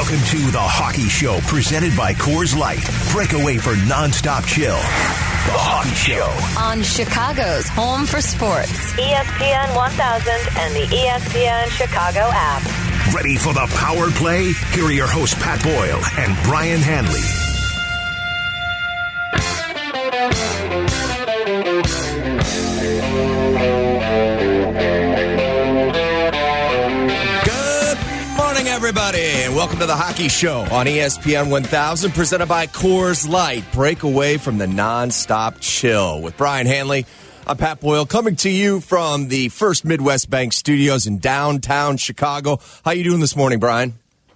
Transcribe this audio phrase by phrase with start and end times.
[0.00, 2.80] Welcome to the Hockey Show, presented by Coors Light.
[3.12, 4.72] Break away for nonstop chill.
[4.72, 6.24] The Hockey Show.
[6.58, 8.94] on Chicago's Home for Sports.
[8.94, 12.64] ESPN 1000 and the ESPN Chicago app.
[13.14, 14.54] Ready for the power play?
[14.72, 17.20] Here are your hosts, Pat Boyle and Brian Hanley.
[28.90, 33.62] Everybody, and welcome to the Hockey Show on ESPN 1000, presented by Coors Light.
[33.72, 37.06] Break away from the nonstop chill with Brian Hanley.
[37.46, 42.58] I'm Pat Boyle, coming to you from the First Midwest Bank Studios in downtown Chicago.
[42.84, 43.94] How you doing this morning, Brian?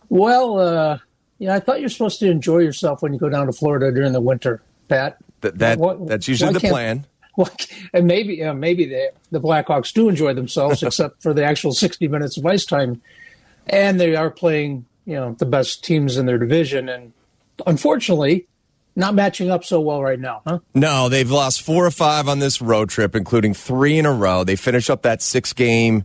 [0.09, 0.99] Well, uh,
[1.41, 4.13] yeah, I thought you're supposed to enjoy yourself when you go down to Florida during
[4.13, 5.19] the winter, Pat.
[5.41, 7.07] That, that What- that's usually the plan.
[7.37, 7.51] Well,
[7.93, 12.07] and maybe uh, maybe the the Blackhawks do enjoy themselves, except for the actual 60
[12.07, 13.03] minutes of ice time,
[13.67, 17.13] and they are playing you know the best teams in their division, and
[17.67, 18.47] unfortunately,
[18.97, 20.59] not matching up so well right now, huh?
[20.75, 24.45] No, they've lost four or five on this road trip, including three in a row.
[24.45, 26.05] They finish up that six game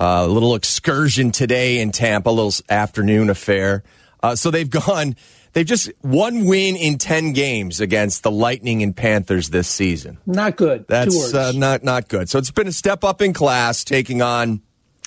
[0.00, 3.82] uh, little excursion today in Tampa, a little afternoon affair.
[4.22, 5.16] Uh, so they've gone,
[5.52, 10.18] they've just one win in 10 games against the Lightning and Panthers this season.
[10.26, 10.86] Not good.
[10.88, 12.28] That's uh, not not good.
[12.28, 14.62] So it's been a step up in class, taking on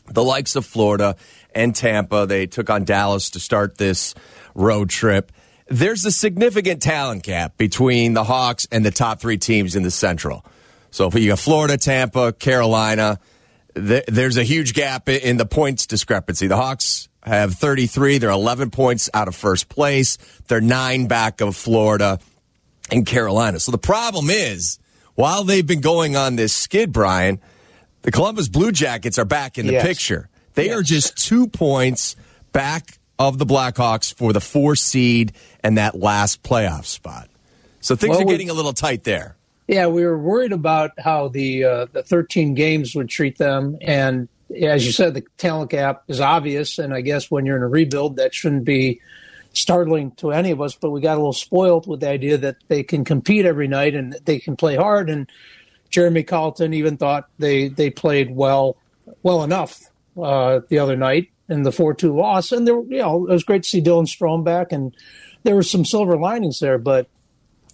[0.07, 1.15] the likes of Florida
[1.53, 2.25] and Tampa.
[2.25, 4.13] They took on Dallas to start this
[4.55, 5.31] road trip.
[5.67, 9.91] There's a significant talent gap between the Hawks and the top three teams in the
[9.91, 10.45] Central.
[10.91, 13.19] So if you got Florida, Tampa, Carolina,
[13.75, 16.47] th- there's a huge gap in the points discrepancy.
[16.47, 18.17] The Hawks have 33.
[18.17, 20.17] They're 11 points out of first place.
[20.47, 22.19] They're nine back of Florida
[22.91, 23.59] and Carolina.
[23.61, 24.79] So the problem is,
[25.15, 27.39] while they've been going on this skid, Brian,
[28.01, 29.85] the Columbus Blue Jackets are back in the Yes.
[29.87, 30.27] picture.
[30.53, 32.15] They are just two points
[32.51, 37.29] back of the Blackhawks for the four seed and that last playoff spot.
[37.79, 39.35] So things Well, are getting a little tight there.
[39.67, 44.27] Yeah, we were worried about how the uh, the 13 games would treat them, and
[44.59, 46.77] as you said, the talent gap is obvious.
[46.77, 48.99] And I guess when you're in a rebuild, that shouldn't be
[49.53, 50.75] startling to any of us.
[50.75, 53.95] But we got a little spoiled with the idea that they can compete every night
[53.95, 55.09] and they can play hard.
[55.09, 55.29] And
[55.89, 58.77] Jeremy Colliton even thought they they played well
[59.23, 59.90] well enough
[60.21, 62.51] uh, the other night in the four two loss.
[62.51, 64.95] And there, you know, it was great to see Dylan Strome back, and
[65.43, 67.07] there were some silver linings there, but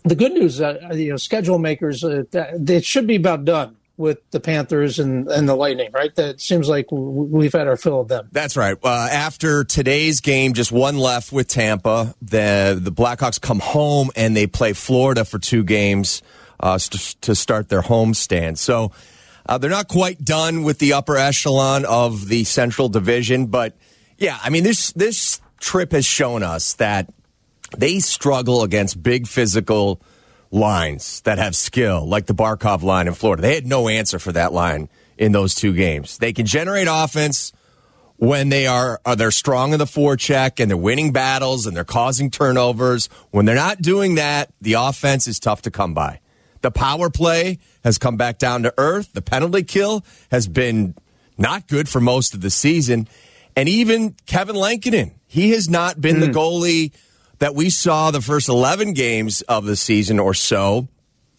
[0.04, 4.20] the good news, uh, you know, schedule makers, uh, it should be about done with
[4.30, 6.14] the Panthers and, and the Lightning, right?
[6.16, 8.30] That seems like we've had our fill of them.
[8.32, 8.78] That's right.
[8.82, 12.16] Uh, after today's game, just one left with Tampa.
[12.22, 16.22] The the Blackhawks come home and they play Florida for two games
[16.60, 18.60] uh, st- to start their home stand.
[18.60, 18.92] So
[19.48, 23.76] uh, they're not quite done with the upper echelon of the Central Division, but
[24.18, 27.10] yeah, I mean this this trip has shown us that
[27.78, 30.02] they struggle against big physical
[30.52, 33.42] lines that have skill, like the Barkov line in Florida.
[33.42, 36.18] They had no answer for that line in those two games.
[36.18, 37.52] They can generate offense
[38.18, 41.84] when they are, are they're strong in the forecheck and they're winning battles and they're
[41.84, 43.10] causing turnovers.
[43.32, 46.20] When they're not doing that, the offense is tough to come by.
[46.62, 49.14] The power play has come back down to earth.
[49.14, 50.96] The penalty kill has been
[51.38, 53.08] not good for most of the season.
[53.56, 56.94] And even Kevin Lankinen, he has not been the goalie
[57.40, 60.88] that we saw the first 11 games of the season or so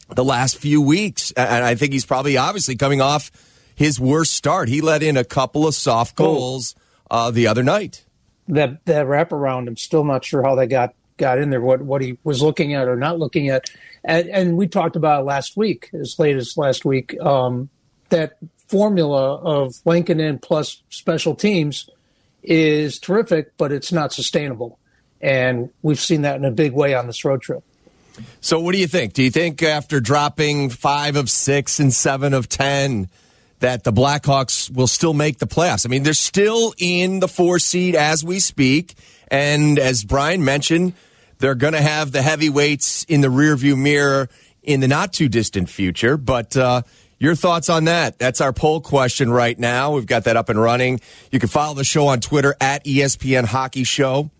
[0.09, 1.33] the last few weeks.
[1.33, 3.31] And I think he's probably obviously coming off
[3.75, 4.69] his worst start.
[4.69, 6.75] He let in a couple of soft goals
[7.11, 8.05] uh, the other night.
[8.49, 11.61] That that wraparound, I'm still not sure how they got got in there.
[11.61, 13.71] What what he was looking at or not looking at,
[14.09, 17.19] and, and we talked about last week, as late as last week.
[17.21, 17.69] Um,
[18.09, 21.91] that formula of Lankinen plus special teams
[22.43, 24.79] is terrific, but it's not sustainable,
[25.21, 27.63] and we've seen that in a big way on this road trip.
[28.41, 29.13] So, what do you think?
[29.13, 33.09] Do you think after dropping five of six and seven of 10,
[33.61, 35.85] that the Blackhawks will still make the playoffs?
[35.85, 38.95] I mean, they're still in the four seed as we speak.
[39.31, 40.95] And as Brian mentioned,
[41.39, 44.29] they're going to have the heavyweights in the rearview mirror
[44.63, 46.17] in the not too distant future.
[46.17, 46.83] But, uh,
[47.21, 48.19] your thoughts on that?
[48.19, 49.93] That's our poll question right now.
[49.93, 51.01] We've got that up and running.
[51.33, 54.31] You can follow the show on Twitter at ESPN Hockey Show.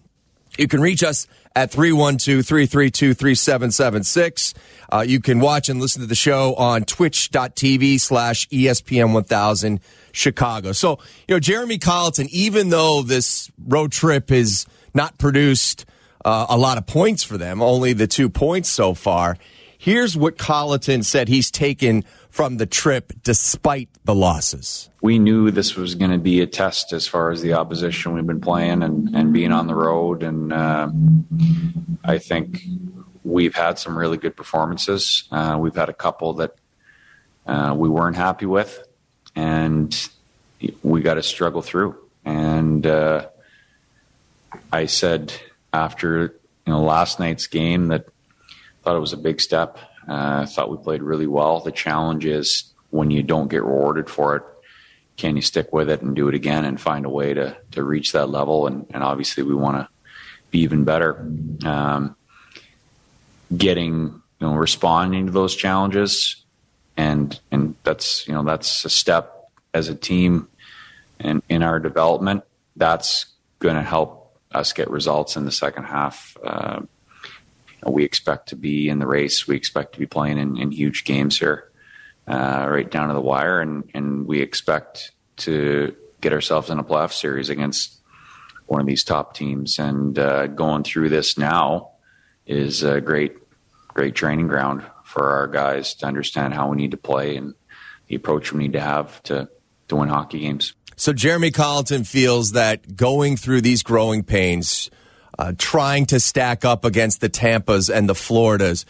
[0.57, 4.55] You can reach us at 312 332 3776.
[4.91, 9.81] Uh, You can watch and listen to the show on twitch.tv slash ESPN 1000
[10.13, 10.73] Chicago.
[10.73, 15.85] So, you know, Jeremy Colliton, even though this road trip is not produced
[16.29, 19.37] uh, a lot of points for them, only the two points so far,
[19.81, 24.91] Here's what Colliton said he's taken from the trip despite the losses.
[25.01, 28.27] We knew this was going to be a test as far as the opposition we've
[28.27, 30.25] been playing and, and being on the road.
[30.25, 30.91] And uh,
[32.05, 32.61] I think
[33.23, 35.29] we've had some really good performances.
[35.31, 36.57] Uh, we've had a couple that
[37.47, 38.83] uh, we weren't happy with,
[39.37, 40.09] and
[40.83, 41.97] we got to struggle through.
[42.25, 43.29] And uh,
[44.73, 45.33] I said
[45.73, 46.35] after
[46.67, 48.07] you know last night's game that
[48.83, 49.79] thought it was a big step.
[50.09, 51.61] Uh, I thought we played really well.
[51.61, 54.43] The challenge is when you don't get rewarded for it,
[55.19, 57.83] can you stick with it and do it again and find a way to to
[57.83, 58.67] reach that level?
[58.67, 59.89] And, and obviously, we want to
[60.51, 61.19] be even better.
[61.65, 62.17] Um,
[63.57, 63.95] getting
[64.41, 66.45] you know responding to those challenges,
[66.97, 70.49] and and that's you know that's a step as a team
[71.21, 72.45] and in our development.
[72.77, 73.27] That's
[73.59, 74.18] going to help
[74.53, 76.37] us get results in the second half.
[76.45, 76.81] Uh,
[77.87, 79.47] we expect to be in the race.
[79.47, 81.71] We expect to be playing in, in huge games here,
[82.27, 86.85] uh, right down to the wire, and, and we expect to get ourselves in a
[86.85, 88.01] playoff series against
[88.67, 89.79] one of these top teams.
[89.79, 91.91] And uh, going through this now
[92.47, 93.37] is a great,
[93.89, 97.55] great training ground for our guys to understand how we need to play and
[98.09, 99.49] the approach we need to have to
[99.89, 100.75] to win hockey games.
[100.99, 104.91] So Jeremy Colliton feels that going through these growing pains,
[105.39, 108.85] uh, trying to stack up against the Tampas and the Floridas,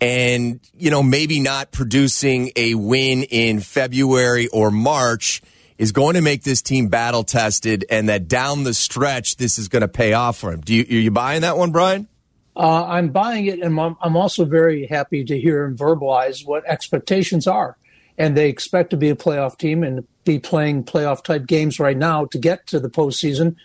[0.00, 5.42] and you know maybe not producing a win in February or March
[5.78, 9.68] is going to make this team battle tested, and that down the stretch this is
[9.68, 10.60] going to pay off for him.
[10.60, 12.08] Do you are you buying that one, Brian?
[12.56, 16.64] Uh, I'm buying it, and I'm, I'm also very happy to hear him verbalize what
[16.66, 17.76] expectations are.
[18.16, 21.96] And they expect to be a playoff team and be playing playoff type games right
[21.96, 23.56] now to get to the postseason,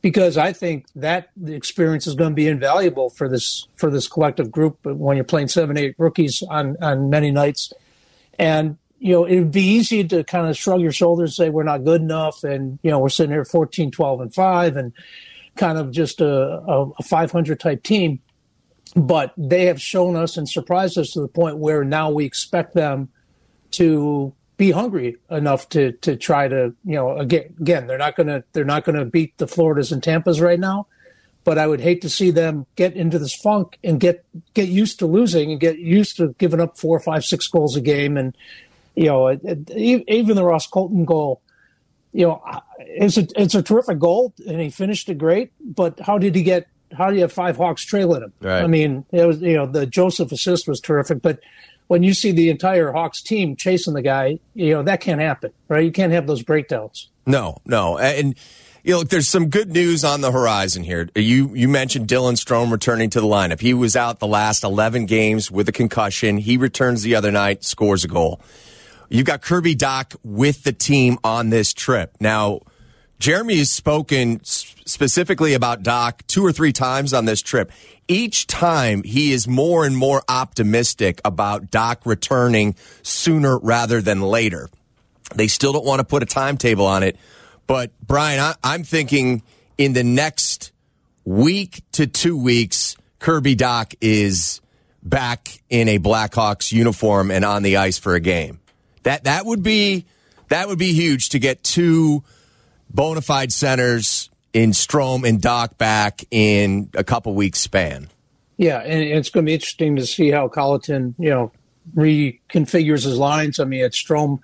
[0.00, 4.08] because I think that the experience is going to be invaluable for this for this
[4.08, 7.72] collective group when you're playing seven, eight rookies on on many nights.
[8.38, 11.50] And you know, it would be easy to kind of shrug your shoulders and say
[11.50, 14.92] we're not good enough, and you know, we're sitting here 14, 12, and five, and
[15.56, 18.20] kind of just a, a 500 type team
[18.94, 22.74] but they have shown us and surprised us to the point where now we expect
[22.74, 23.08] them
[23.72, 28.42] to be hungry enough to to try to you know again again they're not gonna
[28.52, 30.86] they're not gonna beat the Floridas and Tampas right now,
[31.44, 34.24] but I would hate to see them get into this funk and get
[34.54, 37.80] get used to losing and get used to giving up four, five, six goals a
[37.80, 38.36] game and
[38.94, 41.40] you know it, it, even the Ross Colton goal.
[42.12, 42.42] You know,
[42.80, 45.52] it's a it's a terrific goal, and he finished it great.
[45.60, 48.32] But how did he get how do you have five Hawks trailing him?
[48.40, 48.62] Right.
[48.62, 51.40] I mean, it was you know the Joseph assist was terrific, but
[51.88, 55.52] when you see the entire Hawks team chasing the guy, you know that can't happen,
[55.68, 55.84] right?
[55.84, 57.08] You can't have those breakdowns.
[57.26, 58.34] No, no, and
[58.84, 61.08] you know, there's some good news on the horizon here.
[61.14, 63.60] You you mentioned Dylan Strome returning to the lineup.
[63.60, 66.38] He was out the last 11 games with a concussion.
[66.38, 68.40] He returns the other night, scores a goal.
[69.10, 72.60] You've got Kirby Dach with the team on this trip now.
[73.18, 77.72] Jeremy has spoken specifically about Dach two or three times on this trip.
[78.06, 84.70] Each time he is more and more optimistic about Dach returning sooner rather than later.
[85.34, 87.16] They still don't want to put a timetable on it.
[87.66, 89.42] But Brian, I, am thinking
[89.76, 90.72] in the next
[91.24, 94.60] week to two weeks, Kirby Dach is
[95.02, 98.60] back in a Blackhawks uniform and on the ice for a game.
[99.02, 100.06] That that would be
[100.48, 102.24] that would be huge to get two
[102.90, 108.08] bona fide centers in Strome and Dach back in a couple weeks span.
[108.56, 111.52] Yeah, and it's going to be interesting to see how Colliton, you know,
[111.94, 113.60] reconfigures his lines.
[113.60, 114.40] I mean, it's Strome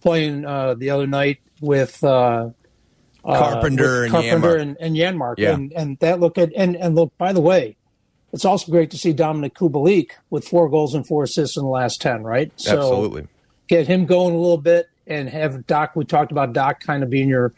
[0.00, 2.50] playing uh, the other night with uh,
[3.24, 4.60] Carpenter, uh, with and, Carpenter Janmark.
[4.60, 5.54] and, and Janmark, Yeah.
[5.54, 7.16] and and that look at and and look.
[7.16, 7.76] By the way,
[8.32, 11.70] it's also great to see Dominic Kubalik with four goals and four assists in the
[11.70, 12.22] last ten.
[12.22, 13.28] Right, so Absolutely.
[13.66, 15.90] get him going a little bit and have Dach.
[15.94, 17.54] We talked about Dach kind of being your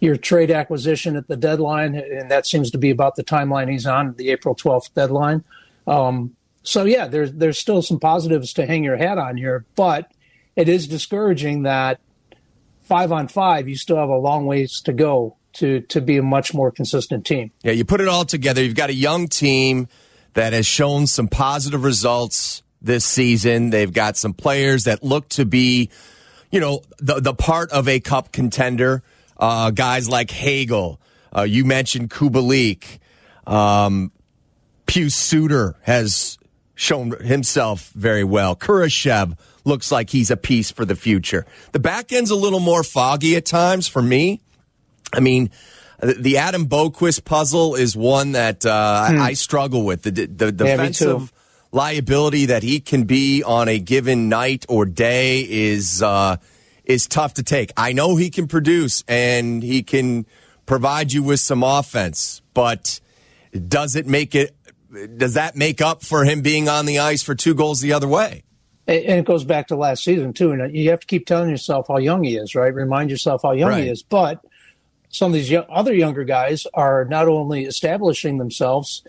[0.00, 3.86] your trade acquisition at the deadline, and that seems to be about the timeline he's
[3.86, 5.44] on, the April twelfth deadline.
[5.86, 10.12] Um, so yeah, there's there's still some positives to hang your hat on here, but
[10.54, 12.00] it is discouraging that
[12.82, 16.22] five on five, you still have a long ways to go to to be a
[16.22, 17.50] much more consistent team.
[17.62, 18.62] Yeah, you put it all together.
[18.62, 19.88] You've got a young team
[20.34, 23.70] that has shown some positive results this season.
[23.70, 25.90] They've got some players that look to be,
[26.50, 29.02] you know, the the part of a cup contender.
[29.38, 31.00] Uh, guys like Hagel.
[31.36, 32.98] Uh, you mentioned Kubalik.
[33.46, 34.10] Um,
[34.86, 36.38] Pius Suter has
[36.74, 38.54] shown himself very well.
[38.56, 41.44] Kurashev looks like he's a piece for the future.
[41.72, 44.40] The back end's a little more foggy at times for me.
[45.12, 45.50] I mean,
[46.02, 50.02] the Adam Boqvist puzzle is one that uh, I, I struggle with.
[50.02, 50.66] The, the, the Hmm.
[50.66, 51.32] Yeah, defensive
[51.72, 56.36] liability that he can be on a given night or day is uh,
[56.86, 57.72] is tough to take.
[57.76, 60.26] I know he can produce and he can
[60.64, 63.00] provide you with some offense, but
[63.68, 64.56] does it make it?
[65.16, 68.08] Does that make up for him being on the ice for two goals the other
[68.08, 68.44] way?
[68.88, 70.52] And it goes back to last season too.
[70.52, 72.72] And you have to keep telling yourself how young he is, right?
[72.72, 73.84] Remind yourself how young Right.
[73.84, 74.02] he is.
[74.04, 74.40] But
[75.08, 79.02] some of these other younger guys are not only establishing themselves,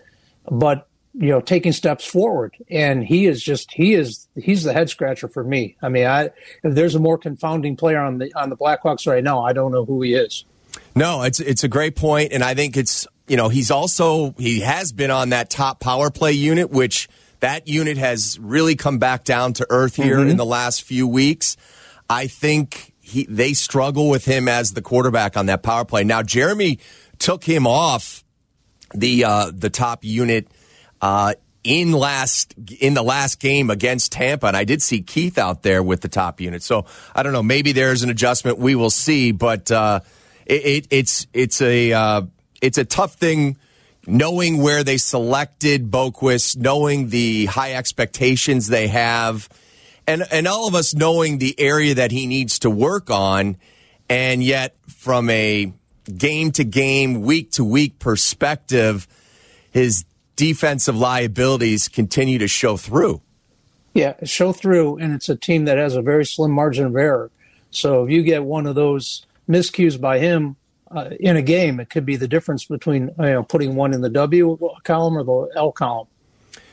[0.50, 0.88] but
[1.18, 2.56] you know taking steps forward.
[2.70, 5.76] And he is just he is he's the head scratcher for me.
[5.82, 6.30] I mean, I
[6.62, 9.72] if there's a more confounding player on the on the Blackhawks right now, I don't
[9.72, 10.44] know who he is.
[10.94, 14.60] No, it's it's a great point, and I think it's you know he's also he
[14.60, 17.08] has been on that top power play unit, which
[17.40, 21.56] that unit has really come back down to earth here in the last few weeks.
[22.08, 26.04] I think he they struggle with him as the quarterback on that power play.
[26.04, 26.78] Now Jeremy
[27.18, 28.24] took him off
[28.94, 30.48] the uh, the top unit
[31.00, 35.62] uh, in last in the last game against Tampa, and I did see Keith out
[35.62, 36.62] there with the top unit.
[36.62, 37.42] So I don't know.
[37.42, 38.58] Maybe there's an adjustment.
[38.58, 40.00] We will see, but uh,
[40.46, 42.22] it, it, it's it's a uh,
[42.60, 43.56] it's a tough thing.
[44.06, 49.50] Knowing where they selected Boqvist, knowing the high expectations they have,
[50.06, 53.58] and and all of us knowing the area that he needs to work on,
[54.08, 55.74] and yet from a
[56.16, 59.06] game to game, week to week perspective,
[59.72, 60.06] his
[60.38, 63.20] defensive liabilities continue to show through.
[63.92, 67.30] Yeah, show through, and it's a team that has a very slim margin of error.
[67.70, 70.56] So if you get one of those miscues by him
[70.92, 74.00] uh, in a game, it could be the difference between you know putting one in
[74.00, 76.06] the W column or the L column.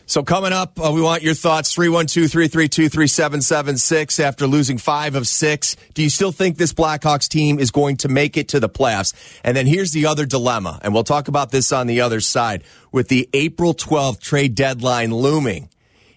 [0.08, 1.76] So coming up, uh, we want your thoughts.
[1.76, 5.76] 312-332-3776 after losing five of six.
[5.96, 9.16] Do you still think this Blackhawks team is going to make it to the playoffs?
[9.44, 12.64] And then here's the other dilemma, and we'll talk about this on the other side.
[12.92, 15.70] With the April 12th trade deadline looming,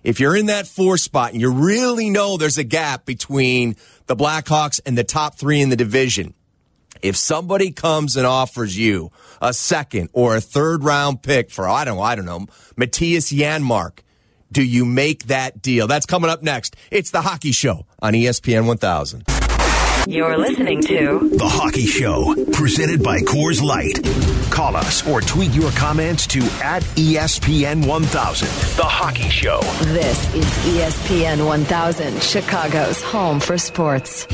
[0.05, 3.75] if you're in that four spot and you really know there's a gap between
[4.07, 6.35] the Blackhawks and the top three in the division,
[7.03, 11.85] if somebody comes and offers you a second or a third round pick for I
[11.85, 14.01] don't know, I don't know, Matthias Janmark,
[14.51, 15.87] do you make that deal?
[15.87, 16.77] That's coming up next.
[16.91, 19.25] It's the Hockey Show on ESPN 1000.
[20.07, 24.01] You're listening to The Hockey Show, presented by Coors Light.
[24.51, 28.49] Call us or tweet your comments to at ESPN 1000.
[28.77, 29.61] The Hockey Show.
[29.93, 34.27] This is ESPN 1000, Chicago's home for sports.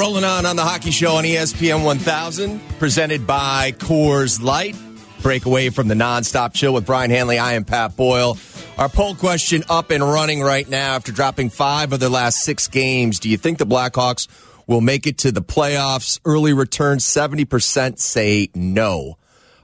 [0.00, 4.74] Rolling on on the Hockey Show on ESPN 1000, presented by Coors Light.
[5.20, 7.38] Break away from the nonstop chill with Brian Hanley.
[7.38, 8.38] I am Pat Boyle.
[8.78, 12.66] Our poll question up and running right now after dropping five of their last six
[12.66, 13.20] games.
[13.20, 14.26] Do you think the Blackhawks
[14.66, 16.18] will make it to the playoffs?
[16.24, 19.18] Early return, 70% say no.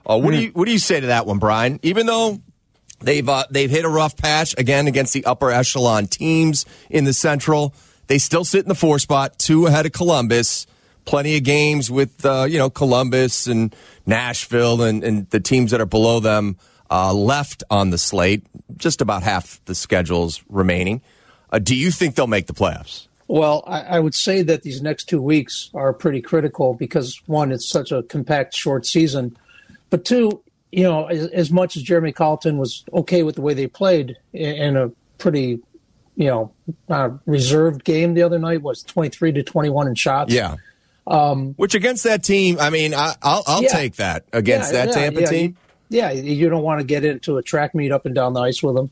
[0.05, 1.79] Uh, what do you what do you say to that one, Brian?
[1.81, 2.39] Even though
[2.99, 7.13] they've uh, they've hit a rough patch again against the upper echelon teams in the
[7.13, 7.73] Central,
[8.07, 10.67] they still sit in the four spot, two ahead of Columbus.
[11.05, 13.73] Plenty of games with uh, you know Columbus and
[14.05, 16.57] Nashville and, and the teams that are below them
[16.89, 18.45] uh, left on the slate.
[18.75, 21.01] Just about half the schedules remaining.
[21.49, 23.07] Uh, do you think they'll make the playoffs?
[23.27, 27.51] Well, I, I would say that these next two weeks are pretty critical because one,
[27.51, 29.37] it's such a compact, short season,
[29.89, 33.53] but two, you know, as, as much as Jeremy Colliton was okay with the way
[33.53, 35.59] they played in, in a pretty,
[36.17, 36.51] you know,
[36.89, 40.33] uh, reserved game the other night was twenty three to twenty one in shots.
[40.33, 40.55] Yeah.
[41.55, 43.69] Which against that team, I mean, I, I'll I'll Um, Yeah.
[43.69, 45.57] take that against Yeah, that yeah, Tampa team.
[45.89, 48.41] You, yeah, you don't want to get into a track meet up and down the
[48.41, 48.91] ice with them.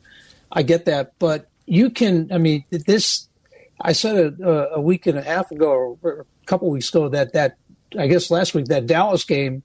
[0.50, 2.32] I get that, but you can.
[2.32, 3.28] I mean, this.
[3.80, 7.10] I said it uh, a week and a half ago, or a couple weeks ago,
[7.10, 7.58] that that
[7.98, 9.62] I guess last week that Dallas game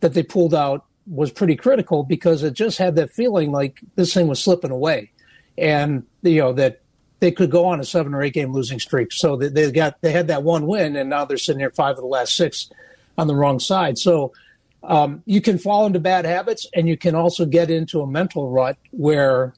[0.00, 4.12] that they pulled out was pretty critical because it just had that feeling like this
[4.12, 5.12] thing was slipping away,
[5.56, 6.80] and you know that
[7.20, 9.12] they could go on a seven or eight game losing streak.
[9.12, 11.92] So they, they got they had that one win, and now they're sitting here five
[11.92, 12.70] of the last six
[13.16, 13.98] on the wrong side.
[13.98, 14.32] So
[14.82, 18.50] um, you can fall into bad habits, and you can also get into a mental
[18.50, 19.54] rut where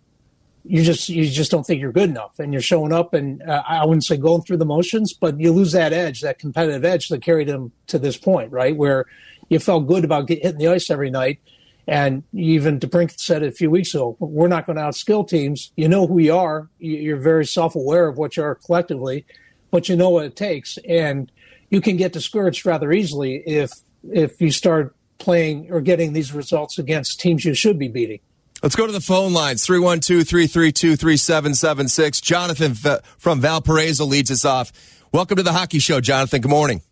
[0.65, 3.63] you just you just don't think you're good enough, and you're showing up, and uh,
[3.67, 7.09] I wouldn't say going through the motions, but you lose that edge, that competitive edge
[7.09, 8.77] that carried them to this point, right?
[8.77, 9.07] Where
[9.49, 11.41] you felt good about get, hitting the ice every night.
[11.89, 15.73] And even DeBrink said it a few weeks ago, we're not going to outskill teams.
[15.75, 16.69] You know who you are.
[16.79, 19.25] You- You're very self-aware of what you are collectively,
[19.71, 20.79] but you know what it takes.
[20.87, 21.33] And
[21.71, 23.71] you can get discouraged rather easily if
[24.13, 28.21] if you start playing or getting these results against teams you should be beating.
[28.63, 32.21] Let's go to the phone lines 312 332 3776.
[32.21, 32.75] Jonathan
[33.19, 34.73] from Valparaiso leads us off.
[35.13, 36.41] Welcome to the Hockey Show, Jonathan.
[36.43, 36.83] Good morning.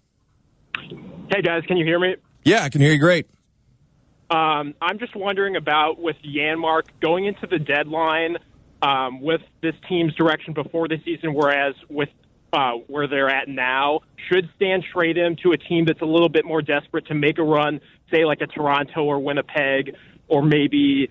[1.30, 2.16] Hey guys, can you hear me?
[2.44, 3.26] Yeah, I can hear you great.
[4.30, 8.36] Um, I'm just wondering about with Janmark going into the deadline
[8.82, 12.08] um, with this team's direction before the season, whereas with
[12.52, 16.28] uh, where they're at now, should Stan trade him to a team that's a little
[16.28, 17.80] bit more desperate to make a run,
[18.10, 19.94] say like a Toronto or Winnipeg,
[20.28, 21.08] or maybe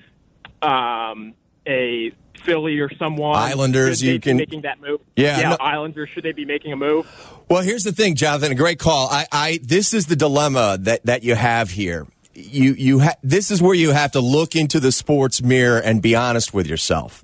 [0.62, 1.34] um,
[1.68, 2.12] a
[2.44, 3.38] Philly or someone.
[3.38, 5.02] Islanders, you be can- making that move.
[5.16, 5.50] Yeah, yeah.
[5.52, 7.08] no- Islanders, should they be making a move?
[7.50, 8.52] Well, here's the thing, Jonathan.
[8.52, 9.08] A great call.
[9.10, 12.08] I, I this is the dilemma that that you have here.
[12.36, 16.02] You you ha- this is where you have to look into the sports mirror and
[16.02, 17.24] be honest with yourself.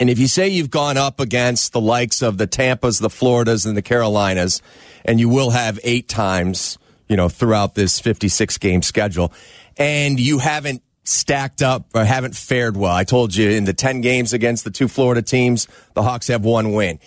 [0.00, 3.66] And if you say you've gone up against the likes of the Tampas, the Floridas,
[3.66, 4.60] and the Carolinas,
[5.04, 9.32] and you will have eight times, you know, throughout this 56 game schedule,
[9.76, 12.92] and you haven't stacked up or haven't fared well.
[12.92, 16.44] I told you in the 10 games against the two Florida teams, the Hawks have
[16.44, 16.98] one win.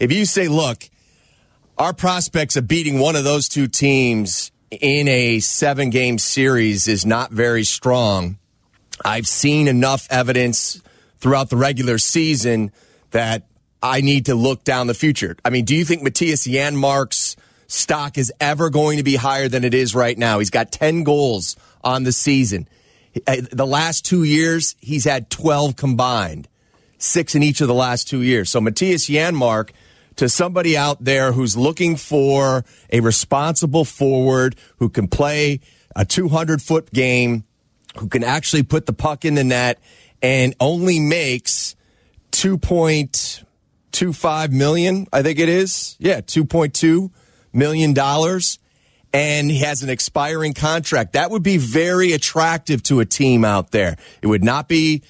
[0.00, 0.88] If you say, look,
[1.78, 7.06] our prospects of beating one of those two teams in a seven game series is
[7.06, 8.38] not very strong.
[9.04, 10.82] I've seen enough evidence
[11.18, 12.72] throughout the regular season
[13.10, 13.46] that
[13.82, 15.36] I need to look down the future.
[15.44, 19.64] I mean, do you think Matthias Janmark's stock is ever going to be higher than
[19.64, 20.38] it is right now?
[20.38, 22.68] He's got 10 goals on the season.
[23.26, 26.48] Uh, The last two years, he's had 12 combined
[26.98, 28.50] six in each of the last two years.
[28.50, 29.70] So Matthias Janmark
[30.16, 35.58] to somebody out there who's looking for a responsible forward who can play
[35.96, 37.44] a 200 foot game,
[37.98, 39.80] who can actually put the puck in the net
[40.22, 41.74] and only makes
[42.32, 45.96] 2.25 million, I think it is.
[45.98, 47.10] Yeah, 2.2
[47.52, 48.58] million dollars
[49.14, 51.12] and he has an expiring contract.
[51.12, 53.96] That would be very attractive to a team out there.
[54.20, 55.04] It would not be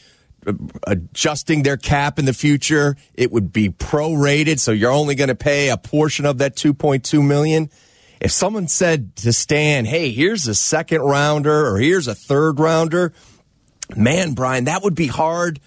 [0.87, 2.97] adjusting their cap in the future.
[3.15, 7.27] It would be prorated, so you're only going to pay a portion of that 2.2
[7.27, 7.71] million.
[8.21, 13.13] If someone said to Stan, "Hey, here's a second rounder or here's a third rounder,"
[13.97, 15.61] man, Brian, that would be hard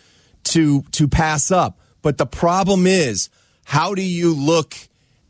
[0.46, 1.80] to to pass up.
[2.02, 3.30] But the problem is,
[3.63, 4.75] how do you look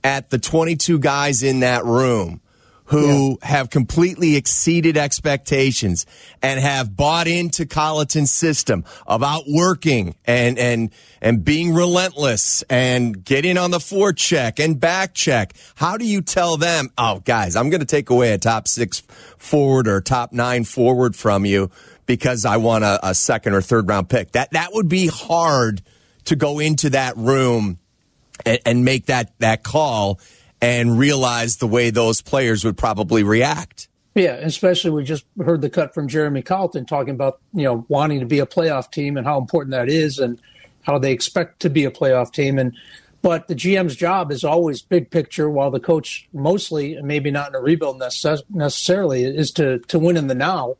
[0.04, 2.39] at the 22 guys in that room
[2.88, 6.06] who have completely exceeded expectations
[6.41, 13.58] and have bought into Colliton's system of outworking and and and being relentless and getting
[13.58, 15.54] on the forecheck and back check?
[15.76, 19.04] How do you tell them, "Oh, guys, I'm going to take away a top 6
[19.38, 21.69] forward or top 9 forward from you
[22.06, 25.82] because I want a, a second or third round pick?" That that would be hard
[26.26, 27.80] to go into that room
[28.45, 30.19] and, and make that that call
[30.62, 33.88] and realize the way those players would probably react.
[34.15, 38.20] Yeah, especially we just heard the cut from Jeremy Colliton talking about you know wanting
[38.20, 40.41] to be a playoff team and how important that is and
[40.82, 42.74] how they expect to be a playoff team and
[43.22, 47.56] but the GM's job is always big picture while the coach mostly maybe not in
[47.56, 50.78] a rebuild necess- necessarily is to to win in the now.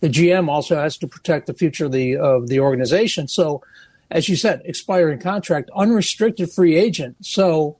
[0.00, 3.28] The GM also has to protect the future of the of the organization.
[3.28, 3.62] So
[4.10, 7.16] as you said, expiring contract, unrestricted free agent.
[7.20, 7.78] So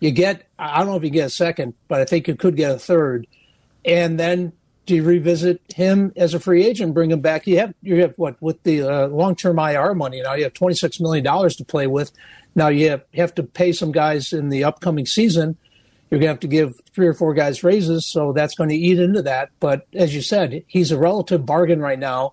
[0.00, 2.56] you get I don't know if you get a second, but I think you could
[2.56, 3.26] get a third.
[3.84, 4.52] And then
[4.86, 7.46] do you revisit him as a free agent, bring him back?
[7.46, 10.34] You have you have what with the uh, long term IR money now.
[10.34, 12.10] You have twenty six million dollars to play with.
[12.56, 15.56] Now you have, have to pay some guys in the upcoming season.
[16.10, 18.74] You're going to have to give three or four guys raises, so that's going to
[18.74, 19.50] eat into that.
[19.60, 22.32] But as you said, he's a relative bargain right now,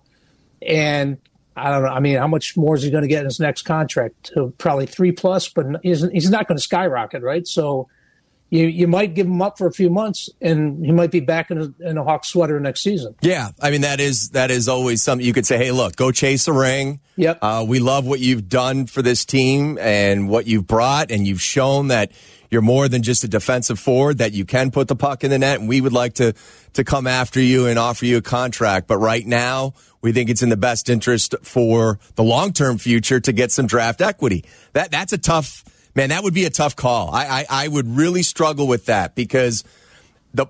[0.60, 1.18] and
[1.58, 1.88] I don't know.
[1.88, 4.32] I mean, how much more is he going to get in his next contract?
[4.36, 7.46] Uh, Probably three plus, but he's he's not going to skyrocket, right?
[7.46, 7.88] So
[8.50, 11.50] you you might give him up for a few months, and he might be back
[11.50, 13.14] in a, in a Hawk sweater next season.
[13.20, 15.58] Yeah, I mean that is that is always something you could say.
[15.58, 17.00] Hey, look, go chase a ring.
[17.16, 17.38] Yep.
[17.42, 21.42] Uh, we love what you've done for this team and what you've brought, and you've
[21.42, 22.12] shown that
[22.50, 24.18] you're more than just a defensive forward.
[24.18, 26.34] That you can put the puck in the net, and we would like to
[26.74, 28.86] to come after you and offer you a contract.
[28.86, 33.20] But right now, we think it's in the best interest for the long term future
[33.20, 34.44] to get some draft equity.
[34.72, 36.10] That that's a tough man.
[36.10, 37.10] That would be a tough call.
[37.10, 39.64] I I, I would really struggle with that because
[40.32, 40.46] the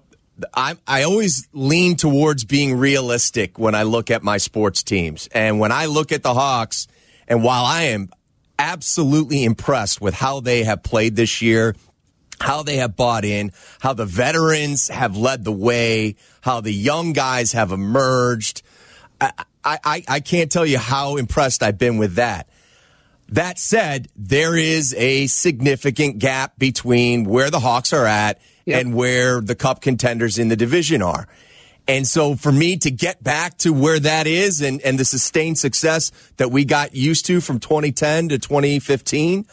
[0.54, 5.58] I I always lean towards being realistic when I look at my sports teams, and
[5.58, 6.87] when I look at the Hawks,
[7.26, 8.11] and while I am
[8.58, 11.76] absolutely impressed with how they have played this year,
[12.40, 17.12] how they have bought in, how the veterans have led the way, how the young
[17.12, 18.62] guys have emerged.
[19.20, 19.33] I,
[19.64, 22.48] I, I can't tell you how impressed I've been with that.
[23.31, 28.81] That said, there is a significant gap between where the Hawks are at Yep.
[28.83, 31.27] and where the cup contenders in the division are.
[31.87, 35.59] And so for me to get back to where that is and, and the sustained
[35.59, 39.46] success that we got used to from 2010 to 2015,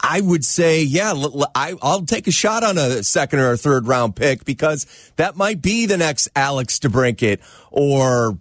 [0.00, 1.12] I would say, yeah,
[1.54, 5.36] I, will take a shot on a second or a third round pick because that
[5.36, 8.38] might be the next Alex DeBrincat or,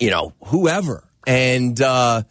[0.00, 1.04] you know, whoever.
[1.26, 2.22] And, uh,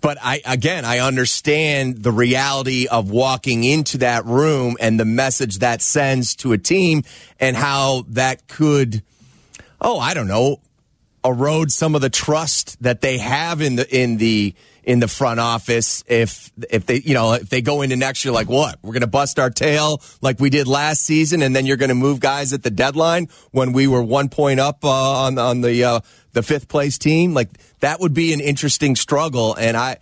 [0.00, 5.58] but I again I understand the reality of walking into that room and the message
[5.58, 7.04] that sends to a team
[7.40, 9.02] and how that could
[9.80, 10.60] oh I don't know
[11.24, 14.54] erode some of the trust that they have in the in the
[14.84, 18.32] in the front office if if they you know if they go into next year
[18.32, 21.66] like what we're going to bust our tail like we did last season and then
[21.66, 24.88] you're going to move guys at the deadline when we were one point up uh,
[24.88, 26.00] on on the uh,
[26.32, 27.48] the fifth place team like
[27.80, 29.98] that would be an interesting struggle and I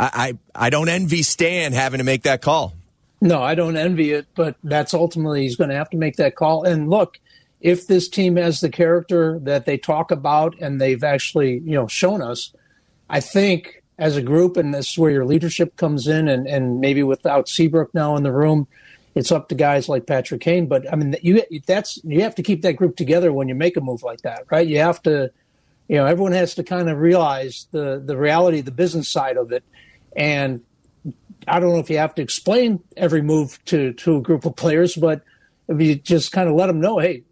[0.00, 2.74] I I don't envy Stan having to make that call.
[3.20, 6.36] No, I don't envy it, but that's ultimately he's going to have to make that
[6.36, 6.64] call.
[6.64, 7.18] And look,
[7.60, 11.86] if this team has the character that they talk about and they've actually you know
[11.86, 12.52] shown us,
[13.08, 16.26] I think as a group, and this is where your leadership comes in.
[16.26, 18.66] And, and maybe without Seabrook now in the room,
[19.14, 20.66] it's up to guys like Patrick Kane.
[20.66, 23.76] But I mean, you that's you have to keep that group together when you make
[23.76, 24.66] a move like that, right?
[24.66, 25.30] You have to,
[25.86, 29.52] you know, everyone has to kind of realize the the reality, the business side of
[29.52, 29.64] it,
[30.16, 30.62] and
[31.46, 34.56] I don't know if you have to explain every move to to a group of
[34.56, 35.22] players, but
[35.68, 37.24] if you just kind of let them know, hey,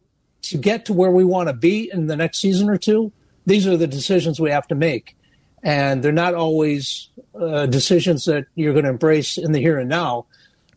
[0.42, 3.12] to get to where we want to be in the next season or two,
[3.46, 5.16] these are the decisions we have to make
[5.62, 9.88] and they're not always uh, decisions that you're going to embrace in the here and
[9.88, 10.27] now.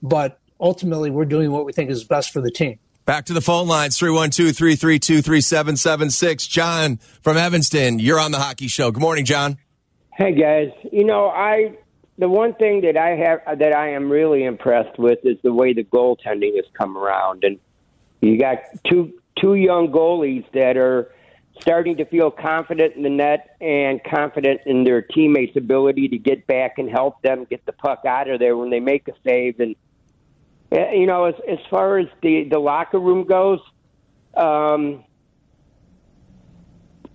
[0.02, 2.80] But ultimately, we're doing what we think is best for the team.
[3.06, 6.48] Back to the phone lines 312 332 3776.
[6.48, 8.92] John from Evanston, you're on the hockey show.
[8.92, 9.58] Good morning, John.
[10.14, 10.72] Hey, guys.
[10.92, 11.78] You know, I.
[12.18, 15.74] The one thing that I have that I am really impressed with is the way
[15.74, 17.58] the goaltending has come around, and
[18.20, 21.12] you got two two young goalies that are
[21.60, 26.48] starting to feel confident in the net and confident in their teammates' ability to get
[26.48, 29.60] back and help them get the puck out of there when they make a save.
[29.60, 29.76] And
[30.72, 33.60] eh, you know, as as far as the the locker room goes,
[34.36, 35.04] um,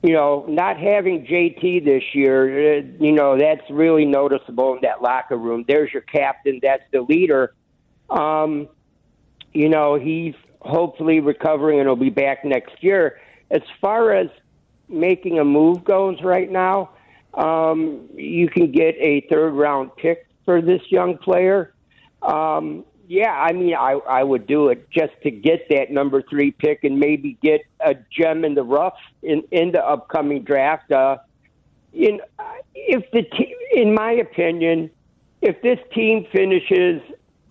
[0.02, 5.02] you know, not having JT this year, eh, you know, that's really noticeable in that
[5.02, 5.64] locker room.
[5.66, 6.60] There's your captain.
[6.62, 7.54] That's the leader.
[8.10, 8.68] Um,
[9.52, 13.18] you know, he's hopefully recovering and will be back next year
[13.50, 14.28] as far as
[14.88, 16.90] making a move goes right now,
[17.34, 21.74] um, you can get a third round pick for this young player.
[22.22, 26.50] Um, yeah, I mean, I, I would do it just to get that number three
[26.50, 30.90] pick and maybe get a gem in the rough in, in the upcoming draft.
[30.90, 31.18] Uh,
[31.92, 32.20] in
[32.74, 34.90] if the te- in my opinion,
[35.40, 37.00] if this team finishes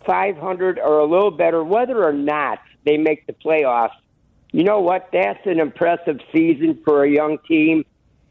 [0.05, 3.95] 500 or a little better, whether or not they make the playoffs,
[4.51, 5.09] you know what?
[5.11, 7.85] That's an impressive season for a young team,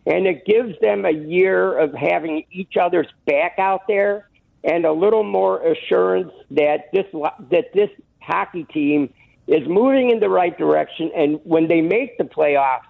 [0.06, 4.28] and it gives them a year of having each other's back out there
[4.62, 7.06] and a little more assurance that this
[7.50, 7.90] that this
[8.20, 9.12] hockey team
[9.46, 11.10] is moving in the right direction.
[11.14, 12.86] And when they make the playoffs,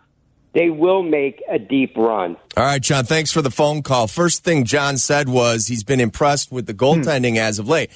[0.53, 2.37] they will make a deep run.
[2.57, 4.07] All right, John, thanks for the phone call.
[4.07, 7.39] First thing John said was he's been impressed with the goaltending hmm.
[7.39, 7.91] as of late.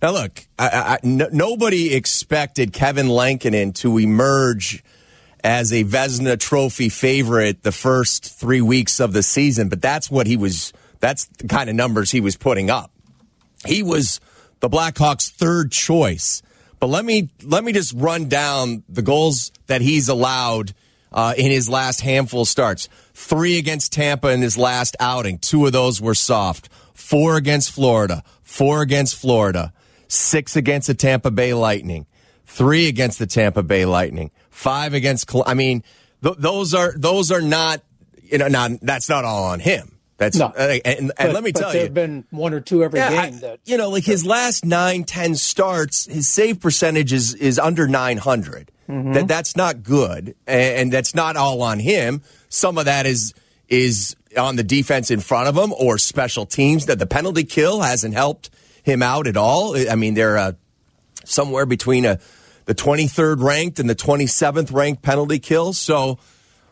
[0.00, 0.46] Now, look,
[1.02, 4.84] nobody expected Kevin Lankinen to emerge
[5.42, 10.26] as a Vezina Trophy favorite the first three weeks of the season, but that's what
[10.26, 10.72] he was.
[11.00, 12.92] That's the kind of numbers he was putting up.
[13.66, 14.20] He was
[14.60, 16.42] the Blackhawks' third choice.
[16.80, 20.74] But let me let me just run down the goals that he's allowed
[21.10, 22.88] uh, in his last handful of starts.
[23.14, 25.38] Three against Tampa in his last outing.
[25.38, 26.68] Two of those were soft.
[26.94, 28.22] Four against Florida.
[28.42, 29.72] Four against Florida
[30.08, 32.06] six against the Tampa Bay Lightning,
[32.44, 35.30] three against the Tampa Bay Lightning, five against.
[35.46, 35.84] I mean,
[36.22, 37.82] th- those are those are not.
[38.30, 39.96] You know, not that's not all on him.
[40.18, 40.46] That's no.
[40.46, 43.40] Uh, and, and let me tell you, there've been one or two every yeah, game.
[43.40, 47.88] That, you know, like his last nine, ten starts, his save percentage is is under
[47.88, 48.70] nine hundred.
[48.86, 49.14] Mm-hmm.
[49.14, 52.20] That that's not good, and, and that's not all on him.
[52.50, 53.32] Some of that is
[53.68, 56.84] is on the defense in front of him or special teams.
[56.84, 58.50] That the penalty kill hasn't helped
[58.88, 59.76] him out at all.
[59.76, 60.52] I mean, they're uh,
[61.24, 62.18] somewhere between a,
[62.64, 65.72] the 23rd ranked and the 27th ranked penalty kill.
[65.72, 66.18] So,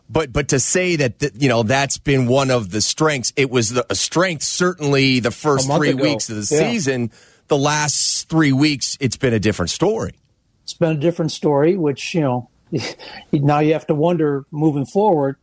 [0.09, 3.49] but but to say that, that you know that's been one of the strengths, it
[3.49, 6.03] was the, a strength certainly the first three ago.
[6.03, 6.71] weeks of the yeah.
[6.71, 7.11] season.
[7.47, 10.15] The last three weeks, it's been a different story.
[10.63, 12.49] It's been a different story, which you know
[13.31, 15.37] now you have to wonder moving forward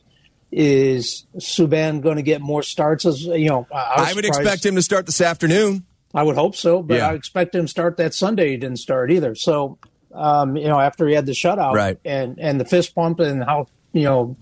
[0.56, 3.04] is Subban going to get more starts?
[3.04, 5.84] As you know, I, I would expect him to start this afternoon.
[6.14, 7.08] I would hope so, but yeah.
[7.08, 8.52] I expect him to start that Sunday.
[8.52, 9.34] He didn't start either.
[9.34, 9.78] So,
[10.12, 11.98] um, you know, after he had the shutout right.
[12.04, 14.36] and, and the fist pump and how you know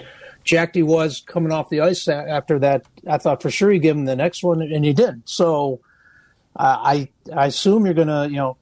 [0.45, 2.85] jacked he was coming off the ice after that.
[3.09, 5.29] I thought for sure he'd give him the next one, and he didn't.
[5.29, 5.81] So
[6.57, 8.57] uh, I I assume you're gonna you know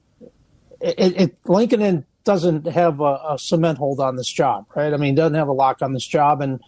[0.79, 4.93] it, it Lankinen doesn't have a, a, cement hold on this job, right?
[4.93, 6.59] I mean, doesn't have a lock on this job, and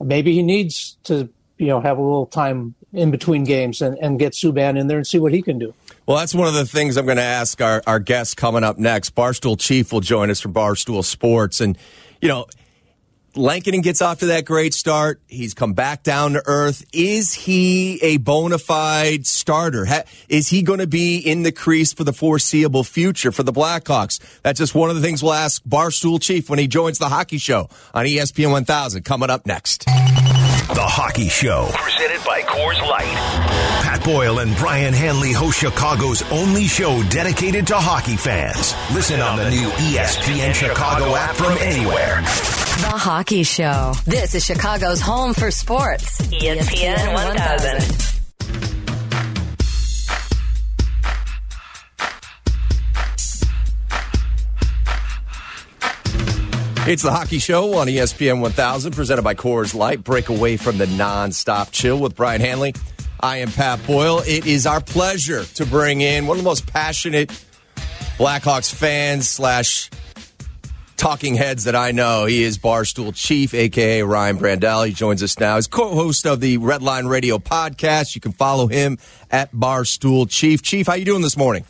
[0.00, 4.18] maybe he needs to you know have a little time in between games and, and
[4.18, 5.74] get Subban in there and see what he can do.
[6.06, 8.76] Well, that's one of the things I'm going to ask our, our guests coming up
[8.76, 9.14] next.
[9.14, 11.60] Barstool Chief will join us from Barstool Sports.
[11.60, 11.78] And,
[12.20, 12.46] you know,
[13.34, 15.22] Lankinen gets off to that great start.
[15.26, 16.84] He's come back down to earth.
[16.92, 19.86] Is he a bona fide starter?
[20.28, 24.20] Is he going to be in the crease for the foreseeable future for the Blackhawks?
[24.42, 27.38] That's just one of the things we'll ask Barstool Chief when he joins the hockey
[27.38, 29.86] show on ESPN 1000 coming up next.
[30.68, 33.12] The Hockey Show, presented by Coors Light.
[33.82, 38.72] Pat Boyle and Brian Hanley host Chicago's only show dedicated to hockey fans.
[38.94, 42.20] Listen on the new ESPN Chicago app from anywhere.
[42.80, 43.92] The Hockey Show.
[44.06, 46.20] This is Chicago's home for sports.
[46.20, 48.11] ESPN 1000.
[56.84, 60.02] It's the Hockey Show on ESPN 1000, presented by Coors Light.
[60.02, 62.74] Break away from the non-stop chill with Brian Hanley.
[63.20, 64.20] I am Pat Boyle.
[64.26, 67.30] It is our pleasure to bring in one of the most passionate
[68.18, 69.90] Blackhawks fans slash
[70.96, 72.26] talking heads that I know.
[72.26, 74.84] He is Barstool Chief, aka Ryan Brandell.
[74.84, 75.54] He joins us now.
[75.54, 78.16] He's co-host of the Redline Radio podcast.
[78.16, 78.98] You can follow him
[79.30, 80.62] at Barstool Chief.
[80.62, 81.64] Chief, how you doing this morning?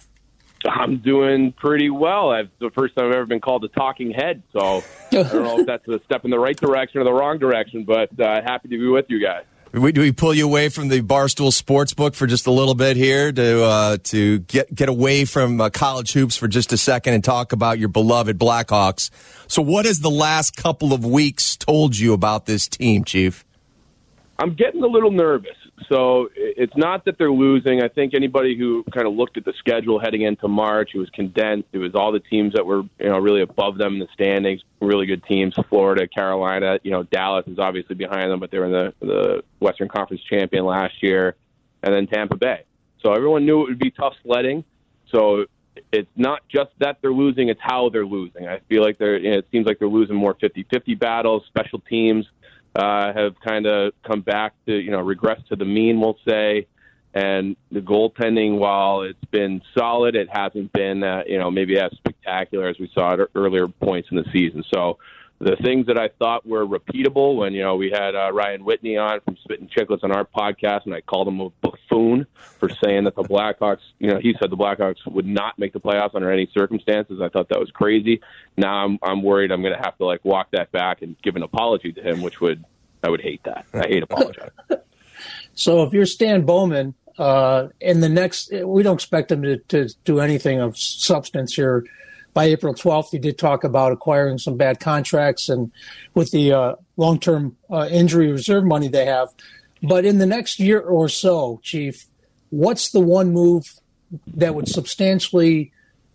[0.64, 2.33] I'm doing pretty well.
[2.33, 5.61] It's the first time I've ever been called a talking head, so I don't know
[5.61, 8.68] if that's a step in the right direction or the wrong direction, but uh, happy
[8.68, 9.44] to be with you guys.
[9.72, 12.94] We, do we pull you away from the Barstool Sportsbook for just a little bit
[12.94, 17.14] here to uh, to get get away from uh, college hoops for just a second
[17.14, 19.09] and talk about your beloved Blackhawks?
[19.48, 23.46] So, what has the last couple of weeks told you about this team, Chief?
[24.38, 25.57] I'm getting a little nervous.
[25.88, 27.83] So it's not that they're losing.
[27.83, 31.11] I think anybody who kind of looked at the schedule heading into March, it was
[31.11, 31.68] condensed.
[31.73, 34.62] It was all the teams that were you know really above them in the standings,
[34.81, 35.55] really good teams.
[35.68, 39.45] Florida, Carolina, you know Dallas is obviously behind them, but they were in the the
[39.61, 41.37] Western Conference champion last year,
[41.83, 42.64] and then Tampa Bay.
[43.03, 44.64] So everyone knew it would be tough sledding.
[45.11, 45.47] So
[45.92, 48.47] it's not just that they're losing; it's how they're losing.
[48.47, 49.18] I feel like they're.
[49.18, 52.27] You know, it seems like they're losing more 50-50 battles, special teams
[52.74, 56.66] uh, have kind of come back to, you know, regress to the mean, we'll say.
[57.14, 61.92] And the goaltending, while it's been solid, it hasn't been, uh, you know, maybe as
[61.92, 64.64] spectacular as we saw at earlier points in the season.
[64.72, 64.98] So
[65.42, 68.96] the things that I thought were repeatable when, you know, we had uh, Ryan Whitney
[68.96, 72.26] on from Spittin' Chicklets on our podcast, and I called him a buffoon
[72.61, 75.81] for saying that the Blackhawks, you know, he said the Blackhawks would not make the
[75.81, 77.20] playoffs under any circumstances.
[77.20, 78.20] I thought that was crazy.
[78.57, 81.35] Now I'm, I'm worried I'm going to have to, like, walk that back and give
[81.35, 82.64] an apology to him, which would,
[83.02, 83.66] I would hate that.
[83.74, 84.52] I hate apologizing.
[85.55, 89.88] so if you're Stan Bowman, uh, in the next, we don't expect him to, to
[90.05, 91.85] do anything of substance here
[92.35, 95.71] by April 12th, he did talk about acquiring some bad contracts and
[96.14, 99.29] with the uh, long term uh, injury reserve money they have.
[99.83, 102.07] But in the next year or so, Chief,
[102.51, 103.75] what's the one move
[104.29, 105.73] that would substantially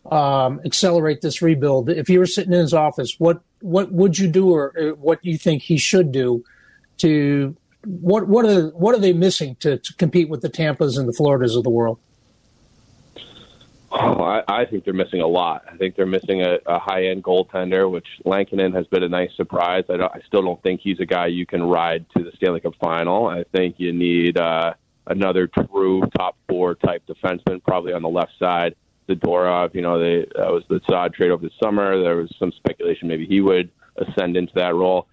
[0.10, 1.90] um, accelerate this rebuild?
[1.90, 5.22] If you were sitting in his office, what what would you do, or, or what
[5.22, 6.44] do you think he should do
[7.00, 11.08] to what what are what are they missing to, to compete with the Tampas and
[11.08, 12.00] the Floridas of the world?
[13.90, 15.64] Oh, I, I think they're missing a lot.
[15.72, 19.86] I think they're missing a, a high-end goaltender, which Lankinen has been a nice surprise.
[19.90, 22.60] I, don't, I still don't think he's a guy you can ride to the Stanley
[22.60, 23.28] Cup final.
[23.28, 24.74] I think you need uh,
[25.06, 28.76] another true top four type defenseman, probably on the left side.
[29.08, 32.02] Zadorov, you know, they, that was the Saad trade over the summer.
[32.02, 35.08] There was some speculation maybe he would ascend into that role.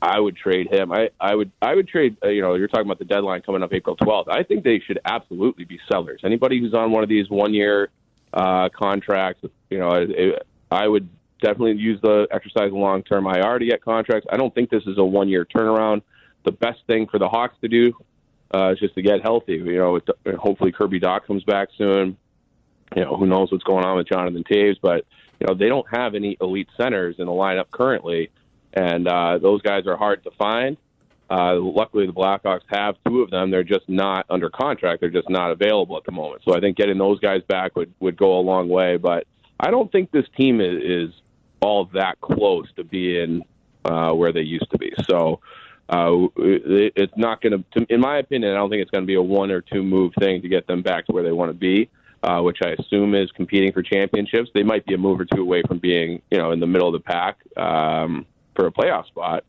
[0.00, 0.92] I would trade him.
[0.92, 2.16] I, I would I would trade.
[2.24, 4.28] Uh, you know, you're talking about the deadline coming up April 12th.
[4.28, 6.20] I think they should absolutely be sellers.
[6.24, 7.90] Anybody who's on one of these one year
[8.32, 11.08] uh, contracts, you know, it, I would
[11.40, 14.28] definitely use the exercise long term IR to get contracts.
[14.30, 16.02] I don't think this is a one year turnaround.
[16.44, 17.92] The best thing for the Hawks to do
[18.54, 19.54] uh, is just to get healthy.
[19.54, 20.00] You know,
[20.38, 22.16] hopefully Kirby Dach comes back soon.
[22.94, 25.04] You know, who knows what's going on with Jonathan Toews, but
[25.40, 28.30] you know they don't have any elite centers in the lineup currently
[28.72, 30.76] and uh, those guys are hard to find.
[31.30, 33.50] Uh, luckily, the Blackhawks have two of them.
[33.50, 35.00] They're just not under contract.
[35.00, 36.42] They're just not available at the moment.
[36.44, 38.96] So I think getting those guys back would would go a long way.
[38.96, 39.26] But
[39.60, 41.14] I don't think this team is, is
[41.60, 43.42] all that close to being
[43.84, 44.92] uh, where they used to be.
[45.08, 45.40] So
[45.90, 49.06] uh, it, it's not going to, in my opinion, I don't think it's going to
[49.06, 51.50] be a one or two move thing to get them back to where they want
[51.50, 51.90] to be.
[52.20, 54.50] Uh, which I assume is competing for championships.
[54.52, 56.88] They might be a move or two away from being, you know, in the middle
[56.88, 57.36] of the pack.
[57.56, 58.26] Um,
[58.58, 59.44] for a playoff spot.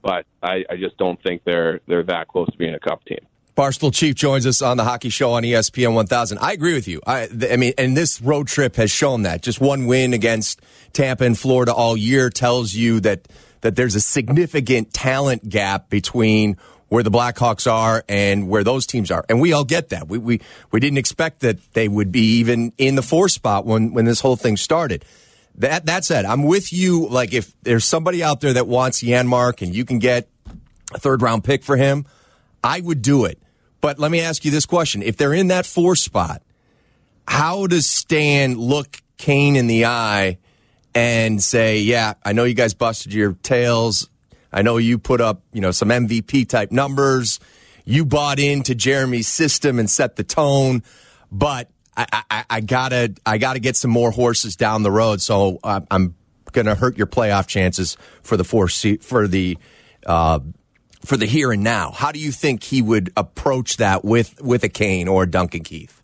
[0.00, 3.18] but I, I just don't think they're they're that close to being a cup team.
[3.56, 6.38] Barstool Chief joins us on the hockey show on ESPN 1000.
[6.38, 7.00] I agree with you.
[7.06, 9.42] I, I mean, and this road trip has shown that.
[9.42, 10.60] Just one win against
[10.92, 13.26] Tampa and Florida all year tells you that
[13.62, 19.10] that there's a significant talent gap between where the Blackhawks are and where those teams
[19.10, 19.24] are.
[19.28, 20.06] And we all get that.
[20.06, 20.40] We we
[20.70, 24.20] we didn't expect that they would be even in the four spot when when this
[24.20, 25.04] whole thing started.
[25.56, 27.08] That that said, I'm with you.
[27.08, 30.28] Like if there's somebody out there that wants Janmark and you can get
[30.92, 32.06] a third round pick for him,
[32.62, 33.40] I would do it.
[33.80, 36.42] But let me ask you this question: If they're in that four spot,
[37.28, 40.38] how does Stan look Kane in the eye
[40.94, 44.08] and say, "Yeah, I know you guys busted your tails.
[44.52, 47.40] I know you put up, you know, some MVP type numbers.
[47.84, 50.82] You bought into Jeremy's system and set the tone,
[51.30, 55.20] but I, I, I gotta, I gotta get some more horses down the road.
[55.20, 56.14] So uh, I'm
[56.52, 59.58] gonna hurt your playoff chances for the four for the."
[60.06, 60.40] Uh,
[61.04, 64.64] for the here and now, how do you think he would approach that with with
[64.64, 66.02] a Kane or a Duncan Keith?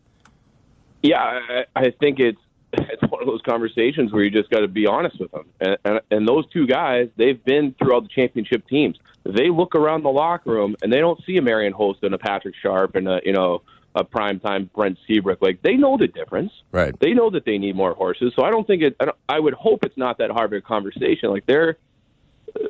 [1.02, 2.40] Yeah, I, I think it's
[2.72, 5.46] it's one of those conversations where you just got to be honest with them.
[5.60, 8.98] And, and and those two guys, they've been through all the championship teams.
[9.24, 12.18] They look around the locker room and they don't see a Marian Hossa and a
[12.18, 13.62] Patrick Sharp and a you know
[13.94, 15.42] a primetime Brent Seabrook.
[15.42, 16.52] Like they know the difference.
[16.72, 16.98] Right.
[17.00, 18.32] They know that they need more horses.
[18.36, 18.96] So I don't think it.
[19.00, 21.30] I, don't, I would hope it's not that hard of a conversation.
[21.30, 21.76] Like they're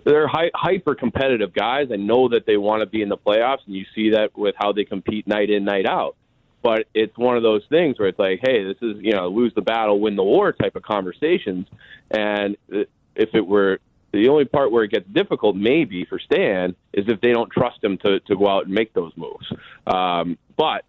[0.04, 1.88] they're hy- hyper competitive guys.
[1.92, 4.54] I know that they want to be in the playoffs, and you see that with
[4.58, 6.16] how they compete night in, night out.
[6.62, 9.52] But it's one of those things where it's like, hey, this is you know lose
[9.54, 11.66] the battle, win the war type of conversations.
[12.10, 13.78] And if it were
[14.12, 17.82] the only part where it gets difficult, maybe for Stan, is if they don't trust
[17.82, 19.46] him to to go out and make those moves.
[19.86, 20.84] Um, but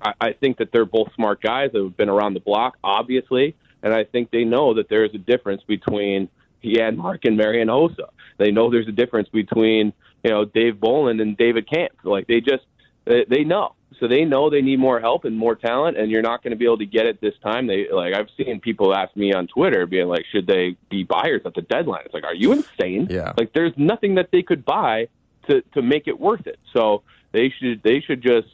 [0.00, 3.56] I, I think that they're both smart guys that have been around the block, obviously,
[3.82, 6.28] and I think they know that there is a difference between
[6.62, 8.08] Mark and Marian Hossa.
[8.38, 9.92] They know there's a difference between
[10.24, 11.94] you know Dave Bolland and David Kampf.
[12.04, 12.64] Like they just
[13.04, 13.74] they, they know.
[14.00, 16.56] So they know they need more help and more talent, and you're not going to
[16.56, 17.66] be able to get it this time.
[17.66, 21.42] They like I've seen people ask me on Twitter, being like, "Should they be buyers
[21.44, 23.32] at the deadline?" It's like, "Are you insane?" Yeah.
[23.36, 25.08] Like there's nothing that they could buy
[25.48, 26.58] to to make it worth it.
[26.72, 28.48] So they should they should just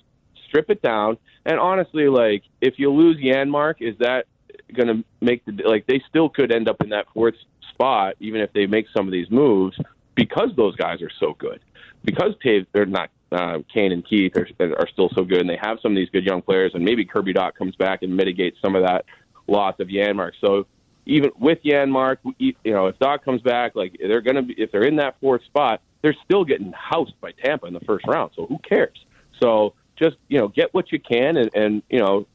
[0.55, 1.19] strip it down.
[1.45, 4.27] And honestly, like if you lose Janmark, is that
[4.73, 7.35] going to make the like they still could end up in that fourth
[7.71, 9.77] spot even if they make some of these moves
[10.15, 11.61] because those guys are so good.
[12.05, 15.59] Because Toews, they're not uh, Kane and Keith are, are still so good, and they
[15.61, 18.59] have some of these good young players, and maybe Kirby Dach comes back and mitigates
[18.63, 19.07] some of that
[19.49, 20.33] loss of Janmark.
[20.41, 20.67] So
[21.07, 24.71] even with Janmark, you know, if Dach comes back, like they're going to be, if
[24.71, 28.31] they're in that fourth spot, they're still getting housed by Tampa in the first round.
[28.37, 29.05] So who cares?
[29.43, 32.27] So just you know, get what you can, and, and you know,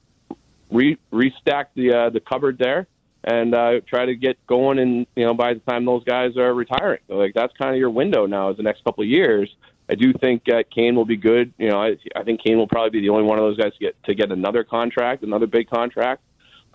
[0.71, 2.87] re restack the uh, the cupboard there
[3.23, 4.79] and uh, try to get going.
[4.79, 7.79] And you know, by the time those guys are retiring, so, like that's kind of
[7.79, 8.49] your window now.
[8.49, 9.49] Is the next couple of years.
[9.89, 11.51] I do think uh, Kane will be good.
[11.57, 13.73] You know, I, I think Kane will probably be the only one of those guys
[13.73, 16.21] to get to get another contract, another big contract.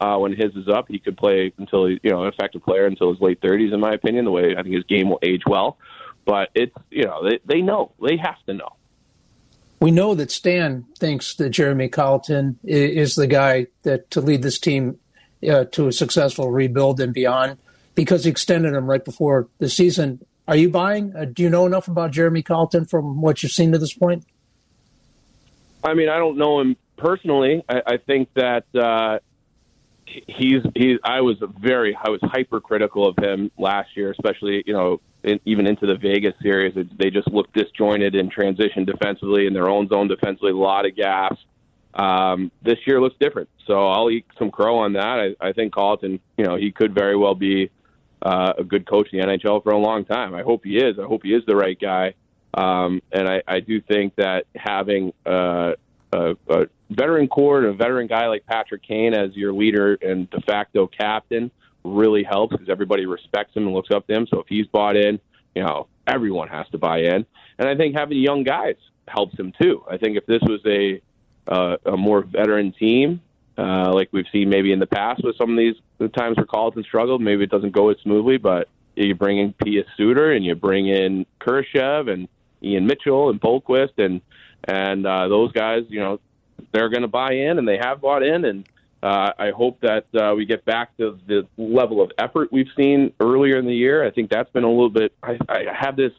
[0.01, 2.87] Uh, when his is up, he could play until he, you know, an effective player
[2.87, 4.25] until his late 30s, in my opinion.
[4.25, 5.79] The way I think his game will age well,
[6.27, 8.70] but it's you know they they know they have to know.
[9.81, 14.59] We know that Stan thinks that Jeremy Colliton is the guy that to lead this
[14.59, 14.99] team
[15.49, 17.59] uh, to a successful rebuild and beyond
[17.95, 20.25] because he extended him right before the season.
[20.47, 21.15] Are you buying?
[21.17, 24.25] Uh, do you know enough about Jeremy Colliton from what you've seen to this point?
[25.83, 27.63] I mean, I don't know him personally.
[27.69, 29.19] I, I think that uh,
[30.07, 30.99] he's he.
[31.03, 35.01] I was very I was hypercritical of him last year, especially you know
[35.45, 36.75] even into the Vegas series.
[36.99, 40.51] They just looked disjointed in transition defensively in their own zone defensively.
[40.51, 41.41] A lot of gaps.
[41.95, 45.35] Um, this year looks different, so I'll eat some crow on that.
[45.41, 47.71] I, I think Colliton, you know, he could very well be
[48.21, 50.35] uh, a good coach in the NHL for a long time.
[50.35, 50.99] I hope he is.
[50.99, 52.15] I hope he is the right guy.
[52.55, 55.73] Um, and I, I do think that having uh,
[56.13, 60.29] a, a veteran core and a veteran guy like Patrick Kane as your leader and
[60.31, 61.51] de facto captain
[61.85, 64.27] really helps because everybody respects him and looks up to him.
[64.31, 65.20] So if he's bought in,
[65.55, 67.27] you know, everyone has to buy in.
[67.59, 69.85] And I think having young guys helps him too.
[69.88, 71.01] I think if this was a
[71.47, 73.20] uh, a more veteran team,
[73.59, 76.47] uh, like we've seen maybe in the past with some of these the times where
[76.47, 78.39] Colliton struggled, maybe it doesn't go as smoothly.
[78.39, 82.28] But you bring in Pius Suter and you bring in Kurashev and
[82.62, 84.20] Ian Mitchell and Boqvist and
[84.64, 86.18] and uh, those guys, you know,
[86.72, 88.68] they're going to buy in and they have bought in and.
[89.05, 93.12] Uh, I hope that uh, we get back to the level of effort we've seen
[93.20, 94.02] earlier in the year.
[94.02, 95.12] I think that's been a little bit.
[95.22, 96.12] I, I have this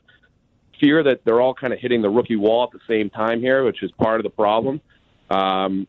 [0.79, 3.63] fear that they're all kind of hitting the rookie wall at the same time here,
[3.63, 4.81] which is part of the problem.
[5.31, 5.87] Um,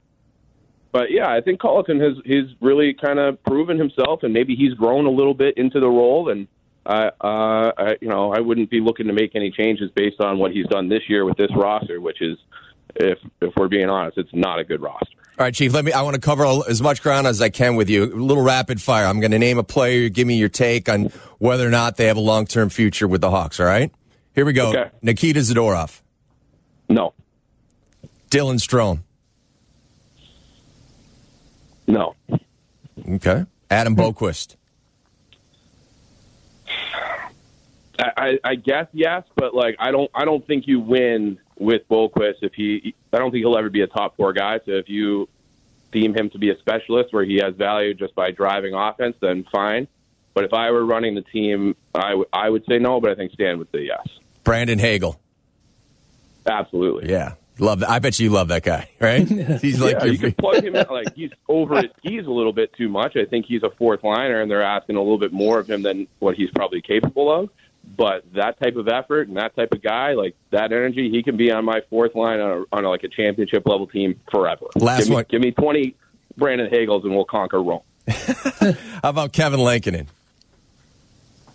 [0.90, 4.72] but yeah, I think Colliton has he's really kind of proven himself, and maybe he's
[4.72, 6.30] grown a little bit into the role.
[6.30, 6.48] And
[6.86, 10.38] uh, uh, I, you know, I wouldn't be looking to make any changes based on
[10.38, 12.38] what he's done this year with this roster, which is,
[12.96, 15.16] if if we're being honest, it's not a good roster.
[15.38, 15.72] All right, Chief.
[15.72, 15.92] Let me.
[15.92, 18.04] I want to cover as much ground as I can with you.
[18.04, 19.04] A little rapid fire.
[19.04, 20.08] I'm going to name a player.
[20.08, 23.20] Give me your take on whether or not they have a long term future with
[23.20, 23.60] the Hawks.
[23.60, 23.92] All right.
[24.34, 24.70] Here we go.
[24.70, 24.90] Okay.
[25.02, 26.00] Nikita Zadorov,
[26.88, 27.14] No,
[28.30, 29.02] Dylan Strome.
[31.86, 32.14] no.
[33.08, 33.44] Okay.
[33.70, 34.00] Adam hmm.
[34.00, 34.56] Boqvist.
[37.98, 41.88] I, I, I guess yes, but like I don't I don't think you win with
[41.88, 44.60] Boqvist if he I don't think he'll ever be a top four guy.
[44.64, 45.28] So if you
[45.92, 49.44] deem him to be a specialist where he has value just by driving offense, then
[49.50, 49.88] fine.
[50.34, 53.14] But if I were running the team, I, w- I would say no, but I
[53.14, 54.06] think Stan would say yes.
[54.44, 55.18] Brandon Hagel.
[56.46, 57.10] Absolutely.
[57.10, 57.34] Yeah.
[57.58, 57.88] Love that.
[57.88, 59.26] I bet you love that guy, right?
[59.62, 60.86] He's like yeah, your you can plug him in.
[60.90, 63.16] Like he's over his skis a little bit too much.
[63.16, 65.82] I think he's a fourth liner, and they're asking a little bit more of him
[65.82, 67.48] than what he's probably capable of.
[67.94, 71.36] But that type of effort and that type of guy, like that energy, he can
[71.36, 74.66] be on my fourth line on, a, on a, like a championship level team forever.
[74.74, 75.24] Last give me, one.
[75.28, 75.94] Give me twenty
[76.36, 77.82] Brandon Hagels, and we'll conquer Rome.
[78.08, 78.74] How
[79.04, 80.08] about Kevin Lankinen?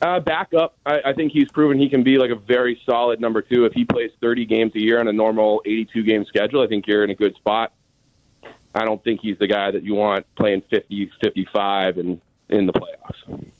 [0.01, 0.75] Uh, back up.
[0.86, 3.65] I, I think he's proven he can be like a very solid number two.
[3.65, 6.88] If he plays 30 games a year on a normal 82 game schedule, I think
[6.88, 7.71] you're in a good spot.
[8.73, 12.73] I don't think he's the guy that you want playing 50, 55 and in the
[12.73, 13.51] playoffs.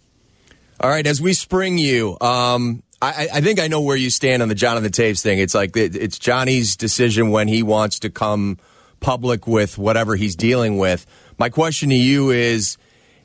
[0.82, 4.42] All right, as we spring you, um, I, I think I know where you stand
[4.42, 5.38] on the Jonathan Toews thing.
[5.38, 8.58] It's like it, it's Johnny's decision when he wants to come
[9.00, 11.06] public with whatever he's dealing with.
[11.38, 12.78] My question to you is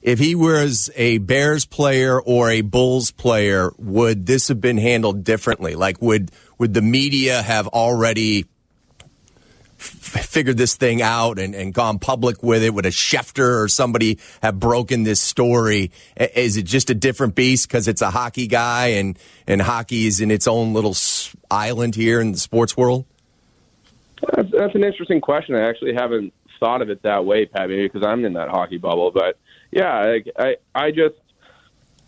[0.02, 5.24] if he was a Bears player or a Bulls player, would this have been handled
[5.24, 5.76] differently?
[5.76, 8.44] Like, would would the media have already
[9.76, 12.72] figured this thing out and, and gone public with it?
[12.74, 15.90] Would a Schefter or somebody have broken this story?
[16.16, 20.20] Is it just a different beast because it's a hockey guy and, and hockey is
[20.20, 20.94] in its own little
[21.50, 23.04] island here in the sports world?
[24.34, 25.54] That's, that's an interesting question.
[25.54, 28.78] I actually haven't thought of it that way, Pat, maybe because I'm in that hockey
[28.78, 29.10] bubble.
[29.10, 29.38] But
[29.70, 31.16] yeah, I, I, I just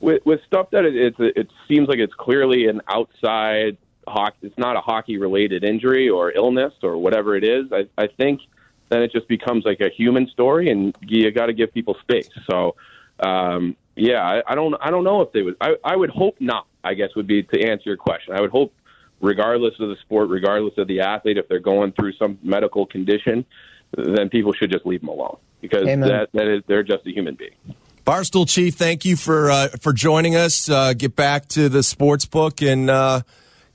[0.01, 3.77] with with stuff that it, it's it seems like it's clearly an outside
[4.09, 4.39] hockey.
[4.43, 7.67] It's not a hockey related injury or illness or whatever it is.
[7.73, 8.41] I, I think
[8.89, 12.31] then it just becomes like a human story, and you got to give people space.
[12.51, 12.77] So.
[13.21, 14.77] Um, yeah, I, I don't.
[14.81, 15.57] I don't know if they would.
[15.61, 16.69] I, I would hope not.
[16.85, 18.33] I guess would be to answer your question.
[18.33, 18.73] I would hope
[19.21, 23.45] regardless of the sport, regardless of the athlete, if they're going through some medical condition,
[23.97, 26.09] then people should just leave them alone because Amen.
[26.09, 27.55] that, that is they're just a human being.
[28.05, 30.71] Barstool Chief, thank you for uh, for joining us.
[30.71, 33.23] Uh, get back to the sports book and uh,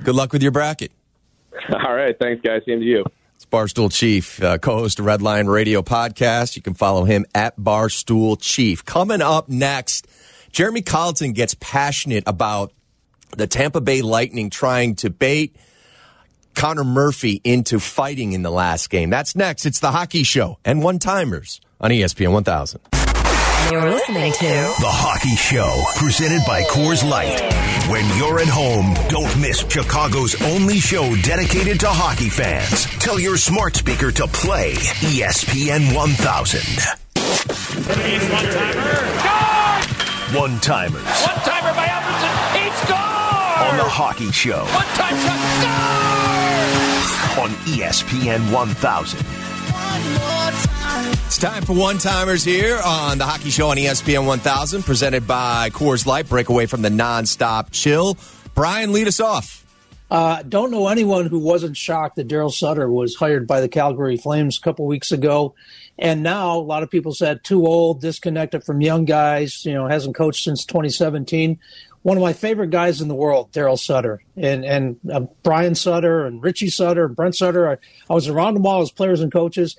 [0.04, 0.92] good luck with your bracket.
[1.74, 2.62] All right, thanks guys.
[2.66, 3.06] Same to you.
[3.36, 6.56] It's Barstool Chief, uh, co-host of Red Line Radio podcast.
[6.56, 8.86] You can follow him at Barstool Chief.
[8.86, 10.08] Coming up next,
[10.52, 12.72] Jeremy Colliton gets passionate about
[13.36, 15.56] the Tampa Bay Lightning trying to bait
[16.56, 19.10] Connor Murphy into fighting in the last game.
[19.10, 19.66] That's next.
[19.66, 22.80] It's the Hockey Show and One Timers on ESPN 1000.
[23.72, 24.46] You're listening to
[24.82, 27.40] The Hockey Show, presented by Coors Light.
[27.90, 32.86] When you're at home, don't miss Chicago's only show dedicated to hockey fans.
[33.00, 36.62] Tell your smart speaker to play ESPN 1000.
[38.30, 38.92] One timer.
[40.38, 42.34] One timers One timer by Alfredsson.
[42.54, 43.72] He scores.
[43.72, 45.18] on The Hockey Show One time
[45.66, 47.40] shot.
[47.44, 49.26] on ESPN 1000.
[51.34, 55.72] It's time for one timers here on the Hockey Show on ESPN 1000, presented by
[55.72, 56.30] Coors Light.
[56.30, 58.20] Break away from the nonstop chill.
[58.54, 59.66] Brian, lead us off.
[60.12, 64.16] Uh, don't know anyone who wasn't shocked that Daryl Sutter was hired by the Calgary
[64.16, 65.56] Flames a couple weeks ago.
[65.98, 69.88] And now a lot of people said too old, disconnected from young guys, you know,
[69.88, 71.58] hasn't coached since 2017.
[72.04, 76.28] One of my favorite guys in the world, Daryl Sutter, and and uh, Brian Sutter
[76.28, 77.72] and Richie Sutter, and Brent Sutter.
[77.72, 77.78] I,
[78.08, 79.76] I was around them all as players and coaches.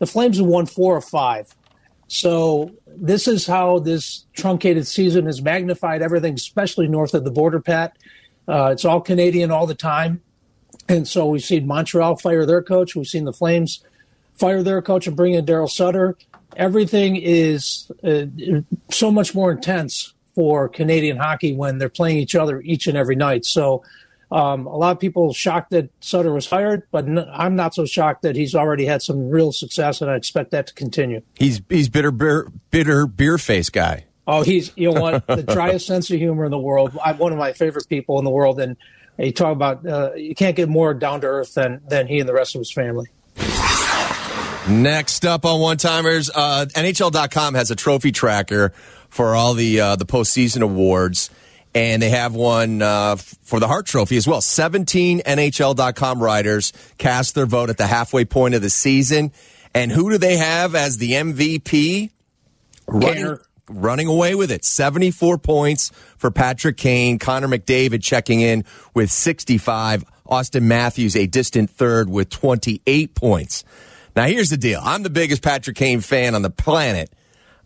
[0.00, 1.54] The Flames have won four or five.
[2.08, 7.60] So this is how this truncated season has magnified everything, especially north of the border,
[7.60, 7.96] Pat.
[8.48, 10.20] Uh, it's all Canadian all the time.
[10.88, 12.96] And so we've seen Montreal fire their coach.
[12.96, 13.84] We've seen the Flames
[14.34, 16.16] fire their coach and bring in Daryl Sutter.
[16.56, 18.24] Everything is uh,
[18.90, 23.14] so much more intense for Canadian hockey when they're playing each other each and every
[23.14, 23.44] night.
[23.44, 23.84] So
[24.30, 27.84] um, a lot of people shocked that Sutter was hired, but n- I'm not so
[27.84, 31.22] shocked that he's already had some real success, and I expect that to continue.
[31.34, 34.04] He's he's bitter beer, bitter beer face guy.
[34.26, 36.96] Oh, he's you know what the driest sense of humor in the world.
[37.04, 38.76] I'm one of my favorite people in the world, and
[39.18, 42.28] you talk about uh, you can't get more down to earth than than he and
[42.28, 43.08] the rest of his family.
[44.68, 48.72] Next up on one timers, uh, NHL.com has a trophy tracker
[49.08, 51.30] for all the uh, the postseason awards,
[51.74, 54.40] and they have one uh, for the Hart Trophy as well.
[54.40, 59.32] 17 NHL.com writers cast their vote at the halfway point of the season.
[59.74, 62.10] And who do they have as the MVP?
[62.88, 64.64] Running, running away with it.
[64.64, 67.18] 74 points for Patrick Kane.
[67.18, 68.64] Connor McDavid checking in
[68.94, 70.04] with 65.
[70.26, 73.64] Auston Matthews, a distant third, with 28 points.
[74.16, 74.80] Now, here's the deal.
[74.82, 77.10] I'm the biggest Patrick Kane fan on the planet.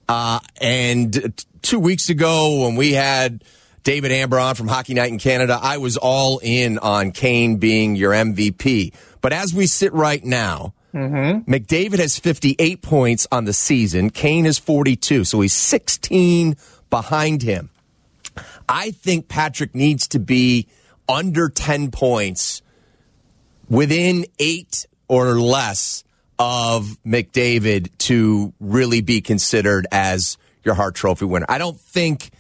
[0.09, 3.43] Uh, and two weeks ago, when we had
[3.85, 7.97] David Amber on from Hockey Night in Canada, I was all in on Kane being
[7.97, 8.93] your MVP.
[9.21, 11.51] But as we sit right now, Mm-hmm.
[11.53, 14.11] McDavid has 58 points on the season.
[14.11, 16.57] Kane is 42, so he's 16
[16.89, 17.71] behind him.
[18.69, 20.69] I think Patrick needs to be
[21.09, 22.63] under 10 points
[23.69, 26.05] within eight or less
[26.39, 31.47] of McDavid to really be considered as your Hart Trophy winner.
[31.49, 32.31] I don't think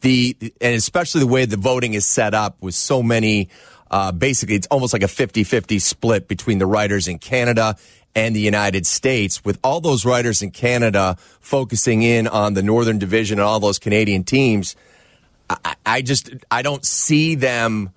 [0.00, 3.48] the, and especially the way the voting is set up with so many,
[3.90, 7.76] uh, basically, it's almost like a 50 50 split between the writers in Canada
[8.14, 12.98] and the United States, with all those writers in Canada focusing in on the Northern
[12.98, 14.76] Division and all those Canadian teams.
[15.50, 17.90] I, I just, I don't see them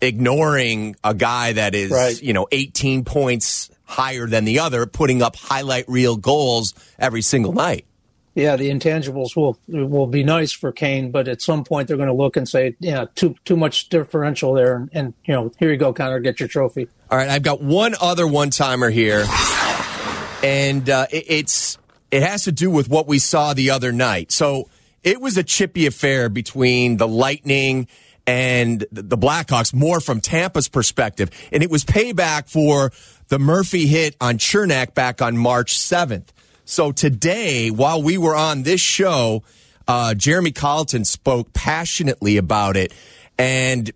[0.00, 2.20] ignoring a guy that is, Right.
[2.22, 7.52] you know, 18 points higher than the other, putting up highlight reel goals every single
[7.52, 7.86] night.
[8.38, 12.06] Yeah, the intangibles will will be nice for Kane, but at some point they're going
[12.06, 15.72] to look and say, yeah, too too much differential there, and, and you know, here
[15.72, 16.86] you go, Connor, get your trophy.
[17.10, 19.26] All right, I've got one other one timer here,
[20.44, 21.78] and uh, it, it's
[22.12, 24.30] it has to do with what we saw the other night.
[24.30, 24.68] So
[25.02, 27.88] it was a chippy affair between the Lightning
[28.24, 32.92] and the Blackhawks, more from Tampa's perspective, and it was payback for
[33.26, 36.32] the Murphy hit on Cernak back on March seventh.
[36.70, 39.42] So today, while we were on this show,
[39.88, 42.92] uh, Jeremy Colliton spoke passionately about it,
[43.38, 43.90] and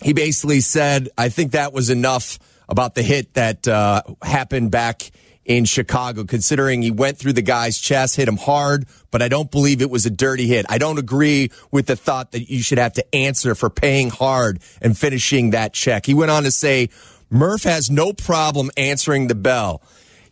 [0.00, 2.38] he basically said, I think that was enough
[2.68, 5.10] about the hit that uh, happened back
[5.44, 9.50] in Chicago, considering he went through the guy's chest, hit him hard, but I don't
[9.50, 10.66] believe it was a dirty hit.
[10.68, 14.60] I don't agree with the thought that you should have to answer for paying hard
[14.80, 16.06] and finishing that check.
[16.06, 16.90] He went on to say,
[17.28, 19.82] Murph has no problem answering the bell.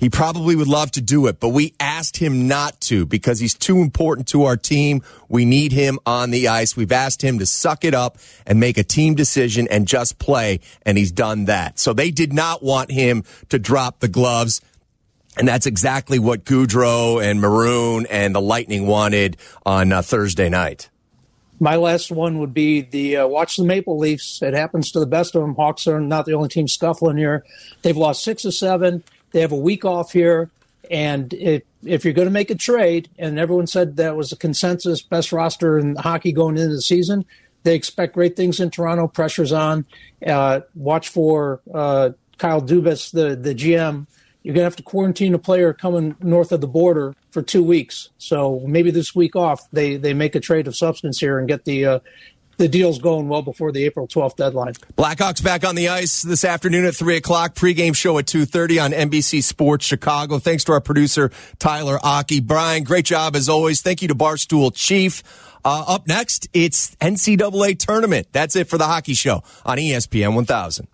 [0.03, 3.55] He probably would love to do it, but we asked him not to because he's
[3.55, 5.05] too important to our team.
[5.29, 6.77] We need him on the ice.
[6.77, 10.59] We've asked him to suck it up and make a team decision and just play,
[10.85, 11.79] and he's done that.
[11.79, 14.61] So they did not want him to drop the gloves.
[15.37, 20.91] And that's exactly what Goodrow and Maroon and the Lightning wanted on uh, Thursday night.
[21.61, 24.43] My last one would be the uh, watch the Maple Leafs.
[24.43, 25.55] It happens to the best of them.
[25.55, 27.45] Hawks are not the only team scuffling here.
[27.83, 29.05] They've lost six or seven.
[29.33, 30.51] They have a week off here,
[30.91, 34.37] and if if you're going to make a trade, and everyone said that was a
[34.37, 37.25] consensus best roster in hockey going into the season,
[37.65, 39.09] they expect great things in Toronto.
[39.09, 39.85] Pressure's on.
[40.25, 44.07] Uh, watch for uh, Kyle Dubas, the the GM.
[44.43, 47.63] You're going to have to quarantine a player coming north of the border for two
[47.63, 48.11] weeks.
[48.19, 51.65] So maybe this week off, they they make a trade of substance here and get
[51.65, 51.99] the uh,
[52.57, 54.75] the deals going well before the April 12th deadline.
[54.97, 57.55] Blackhawks back on the ice this afternoon at 3 o'clock.
[57.55, 60.39] Pregame show at 2.30 on NBC Sports Chicago.
[60.39, 62.41] Thanks to our producer, Tyler Aki.
[62.41, 63.83] Brian, great job as always.
[63.83, 65.23] Thank you to Barstool Chief.
[65.65, 68.27] Uh, up next, it's NCAA Tournament.
[68.33, 70.89] That's it for the hockey show on ESPN 1000.